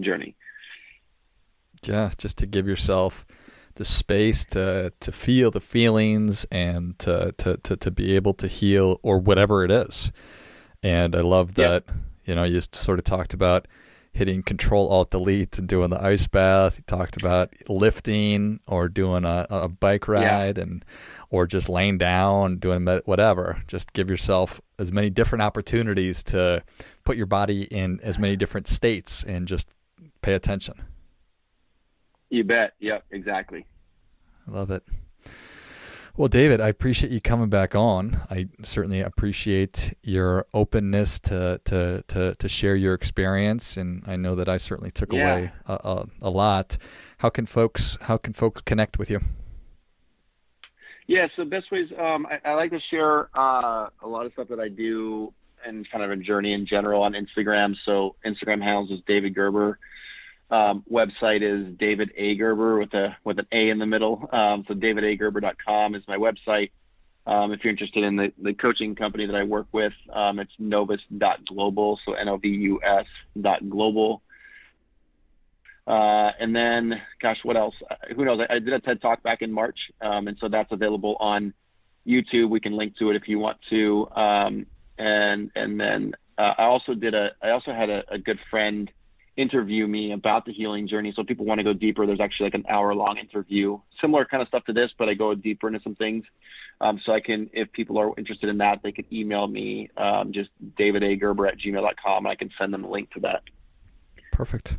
journey. 0.00 0.34
Yeah, 1.84 2.10
just 2.18 2.38
to 2.38 2.46
give 2.46 2.66
yourself 2.66 3.24
the 3.78 3.84
space 3.84 4.44
to 4.44 4.92
to 5.00 5.12
feel 5.12 5.50
the 5.50 5.60
feelings 5.60 6.44
and 6.50 6.98
to 6.98 7.32
to 7.38 7.56
to, 7.58 7.76
to 7.76 7.90
be 7.90 8.14
able 8.14 8.34
to 8.34 8.46
heal 8.46 9.00
or 9.02 9.18
whatever 9.18 9.64
it 9.64 9.70
is. 9.70 10.12
And 10.82 11.16
I 11.16 11.20
love 11.20 11.54
that 11.54 11.84
you 12.24 12.34
know 12.34 12.44
you 12.44 12.52
just 12.52 12.74
sort 12.74 12.98
of 12.98 13.04
talked 13.04 13.32
about 13.34 13.66
hitting 14.12 14.42
Control 14.42 14.88
Alt 14.88 15.12
Delete 15.12 15.58
and 15.58 15.68
doing 15.68 15.90
the 15.90 16.02
ice 16.02 16.26
bath. 16.26 16.76
You 16.76 16.82
talked 16.86 17.16
about 17.16 17.54
lifting 17.68 18.58
or 18.66 18.88
doing 18.88 19.24
a, 19.24 19.46
a 19.48 19.68
bike 19.68 20.08
ride 20.08 20.58
yeah. 20.58 20.64
and 20.64 20.84
or 21.30 21.46
just 21.46 21.68
laying 21.68 21.98
down, 21.98 22.56
doing 22.56 22.84
whatever. 23.04 23.62
Just 23.68 23.92
give 23.92 24.10
yourself 24.10 24.60
as 24.78 24.90
many 24.90 25.08
different 25.08 25.42
opportunities 25.42 26.24
to 26.24 26.64
put 27.04 27.16
your 27.16 27.26
body 27.26 27.62
in 27.62 28.00
as 28.02 28.18
many 28.18 28.34
different 28.34 28.66
states 28.66 29.22
and 29.24 29.46
just 29.46 29.68
pay 30.20 30.34
attention. 30.34 30.74
You 32.30 32.44
bet. 32.44 32.74
Yep, 32.80 33.04
exactly. 33.10 33.66
I 34.46 34.50
love 34.50 34.70
it. 34.70 34.82
Well, 36.18 36.28
David, 36.28 36.60
I 36.60 36.66
appreciate 36.66 37.12
you 37.12 37.20
coming 37.20 37.48
back 37.48 37.76
on. 37.76 38.20
I 38.28 38.48
certainly 38.64 39.00
appreciate 39.00 39.96
your 40.02 40.46
openness 40.52 41.20
to 41.20 41.60
to 41.66 42.02
to, 42.08 42.34
to 42.34 42.48
share 42.48 42.74
your 42.74 42.94
experience, 42.94 43.76
and 43.76 44.02
I 44.04 44.16
know 44.16 44.34
that 44.34 44.48
I 44.48 44.56
certainly 44.56 44.90
took 44.90 45.12
yeah. 45.12 45.32
away 45.32 45.52
a, 45.66 45.74
a, 45.74 46.06
a, 46.22 46.30
lot. 46.30 46.76
How 47.18 47.28
can 47.28 47.46
folks 47.46 47.98
How 48.00 48.16
can 48.16 48.32
folks 48.32 48.60
connect 48.62 48.98
with 48.98 49.10
you? 49.10 49.20
Yeah, 51.06 51.28
so 51.36 51.44
best 51.44 51.70
ways. 51.70 51.88
Um, 51.96 52.26
I, 52.26 52.50
I, 52.50 52.54
like 52.54 52.72
to 52.72 52.80
share 52.90 53.30
uh, 53.38 53.88
a 54.02 54.08
lot 54.08 54.26
of 54.26 54.32
stuff 54.32 54.48
that 54.48 54.58
I 54.58 54.68
do 54.68 55.32
and 55.64 55.88
kind 55.88 56.02
of 56.02 56.10
a 56.10 56.16
journey 56.16 56.52
in 56.52 56.66
general 56.66 57.00
on 57.02 57.12
Instagram. 57.12 57.76
So 57.84 58.16
Instagram 58.26 58.60
handles 58.60 58.90
is 58.90 59.00
David 59.06 59.36
Gerber 59.36 59.78
um, 60.50 60.84
website 60.90 61.42
is 61.42 61.74
David 61.78 62.10
A 62.16 62.34
Gerber 62.36 62.78
with 62.78 62.94
a 62.94 63.16
with 63.24 63.38
an 63.38 63.46
A 63.52 63.70
in 63.70 63.78
the 63.78 63.86
middle. 63.86 64.28
Um, 64.32 64.64
so 64.66 64.74
davidagerber.com 64.74 65.94
is 65.94 66.02
my 66.08 66.16
website. 66.16 66.70
Um, 67.26 67.52
if 67.52 67.62
you're 67.62 67.70
interested 67.70 68.04
in 68.04 68.16
the, 68.16 68.32
the 68.42 68.54
coaching 68.54 68.94
company 68.94 69.26
that 69.26 69.36
I 69.36 69.42
work 69.42 69.66
with, 69.72 69.92
um, 70.14 70.38
it's 70.38 70.52
novus.global. 70.58 72.00
So 72.06 72.14
N-O-V-U-S 72.14 73.06
dot 73.38 73.68
global. 73.68 74.22
Uh, 75.86 76.32
and 76.40 76.56
then, 76.56 77.00
gosh, 77.20 77.38
what 77.42 77.56
else? 77.56 77.74
Uh, 77.90 77.94
who 78.16 78.24
knows? 78.24 78.40
I, 78.40 78.54
I, 78.54 78.58
did 78.58 78.72
a 78.72 78.80
TED 78.80 79.02
talk 79.02 79.22
back 79.22 79.42
in 79.42 79.52
March, 79.52 79.78
um, 80.00 80.28
and 80.28 80.36
so 80.38 80.48
that's 80.48 80.70
available 80.72 81.16
on 81.18 81.52
YouTube. 82.06 82.50
We 82.50 82.60
can 82.60 82.76
link 82.76 82.96
to 82.98 83.10
it 83.10 83.16
if 83.16 83.26
you 83.26 83.38
want 83.38 83.58
to. 83.70 84.08
Um, 84.14 84.66
and 84.98 85.50
and 85.54 85.80
then 85.80 86.14
uh, 86.36 86.54
I 86.58 86.64
also 86.64 86.94
did 86.94 87.14
a 87.14 87.30
I 87.42 87.50
also 87.50 87.72
had 87.72 87.88
a, 87.88 88.02
a, 88.10 88.18
good 88.18 88.38
friend 88.50 88.90
interview 89.38 89.86
me 89.86 90.12
about 90.12 90.44
the 90.44 90.52
healing 90.52 90.88
journey. 90.88 91.12
So 91.14 91.22
people 91.22 91.46
want 91.46 91.58
to 91.60 91.64
go 91.64 91.72
deeper. 91.72 92.06
There's 92.06 92.20
actually 92.20 92.46
like 92.46 92.54
an 92.54 92.66
hour 92.68 92.92
long 92.94 93.16
interview, 93.18 93.78
similar 94.00 94.24
kind 94.24 94.42
of 94.42 94.48
stuff 94.48 94.64
to 94.64 94.72
this, 94.72 94.90
but 94.98 95.08
I 95.08 95.14
go 95.14 95.34
deeper 95.34 95.68
into 95.68 95.80
some 95.80 95.94
things. 95.94 96.24
Um, 96.80 97.00
so 97.04 97.12
I 97.12 97.20
can, 97.20 97.48
if 97.52 97.72
people 97.72 97.98
are 97.98 98.12
interested 98.18 98.50
in 98.50 98.58
that, 98.58 98.80
they 98.82 98.92
can 98.92 99.04
email 99.12 99.46
me 99.46 99.90
um, 99.96 100.32
just 100.32 100.50
davidagerber 100.78 101.48
at 101.48 101.58
gmail.com 101.58 102.26
and 102.26 102.28
I 102.28 102.34
can 102.34 102.50
send 102.58 102.74
them 102.74 102.84
a 102.84 102.90
link 102.90 103.10
to 103.12 103.20
that. 103.20 103.42
Perfect. 104.32 104.76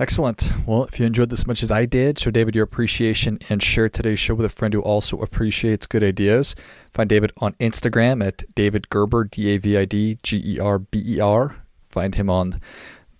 Excellent. 0.00 0.50
Well, 0.66 0.84
if 0.84 1.00
you 1.00 1.06
enjoyed 1.06 1.30
this 1.30 1.40
as 1.40 1.46
much 1.46 1.62
as 1.62 1.72
I 1.72 1.84
did, 1.84 2.18
show 2.18 2.30
David 2.30 2.54
your 2.54 2.64
appreciation 2.64 3.38
and 3.48 3.60
share 3.60 3.88
today's 3.88 4.20
show 4.20 4.34
with 4.34 4.46
a 4.46 4.48
friend 4.48 4.74
who 4.74 4.80
also 4.80 5.18
appreciates 5.20 5.86
good 5.86 6.04
ideas. 6.04 6.54
Find 6.92 7.08
David 7.08 7.32
on 7.38 7.54
Instagram 7.54 8.24
at 8.24 8.42
David 8.54 8.90
Gerber, 8.90 9.24
D 9.24 9.54
A 9.54 9.58
V 9.58 9.76
I 9.76 9.84
D 9.84 10.18
G 10.22 10.40
E 10.44 10.60
R 10.60 10.78
B 10.78 11.02
E 11.04 11.20
R. 11.20 11.64
Find 11.98 12.14
him 12.14 12.30
on 12.30 12.60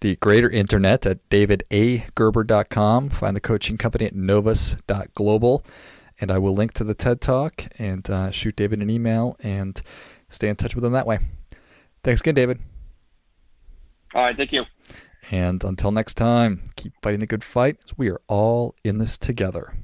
the 0.02 0.14
greater 0.14 0.48
internet 0.48 1.04
at 1.04 1.28
davidagerber.com. 1.30 3.10
Find 3.10 3.34
the 3.34 3.40
coaching 3.40 3.76
company 3.76 4.04
at 4.04 4.14
novus.global. 4.14 5.64
And 6.20 6.30
I 6.30 6.38
will 6.38 6.54
link 6.54 6.74
to 6.74 6.84
the 6.84 6.94
TED 6.94 7.20
Talk 7.20 7.64
and 7.76 8.08
uh, 8.08 8.30
shoot 8.30 8.54
David 8.54 8.80
an 8.80 8.88
email 8.88 9.36
and 9.40 9.82
stay 10.28 10.48
in 10.48 10.54
touch 10.54 10.76
with 10.76 10.84
him 10.84 10.92
that 10.92 11.08
way. 11.08 11.18
Thanks 12.04 12.20
again, 12.20 12.36
David. 12.36 12.60
All 14.14 14.22
right. 14.22 14.36
Thank 14.36 14.52
you. 14.52 14.62
And 15.32 15.64
until 15.64 15.90
next 15.90 16.14
time, 16.14 16.70
keep 16.76 16.92
fighting 17.02 17.18
the 17.18 17.26
good 17.26 17.42
fight. 17.42 17.78
We 17.96 18.10
are 18.10 18.20
all 18.28 18.76
in 18.84 18.98
this 18.98 19.18
together. 19.18 19.74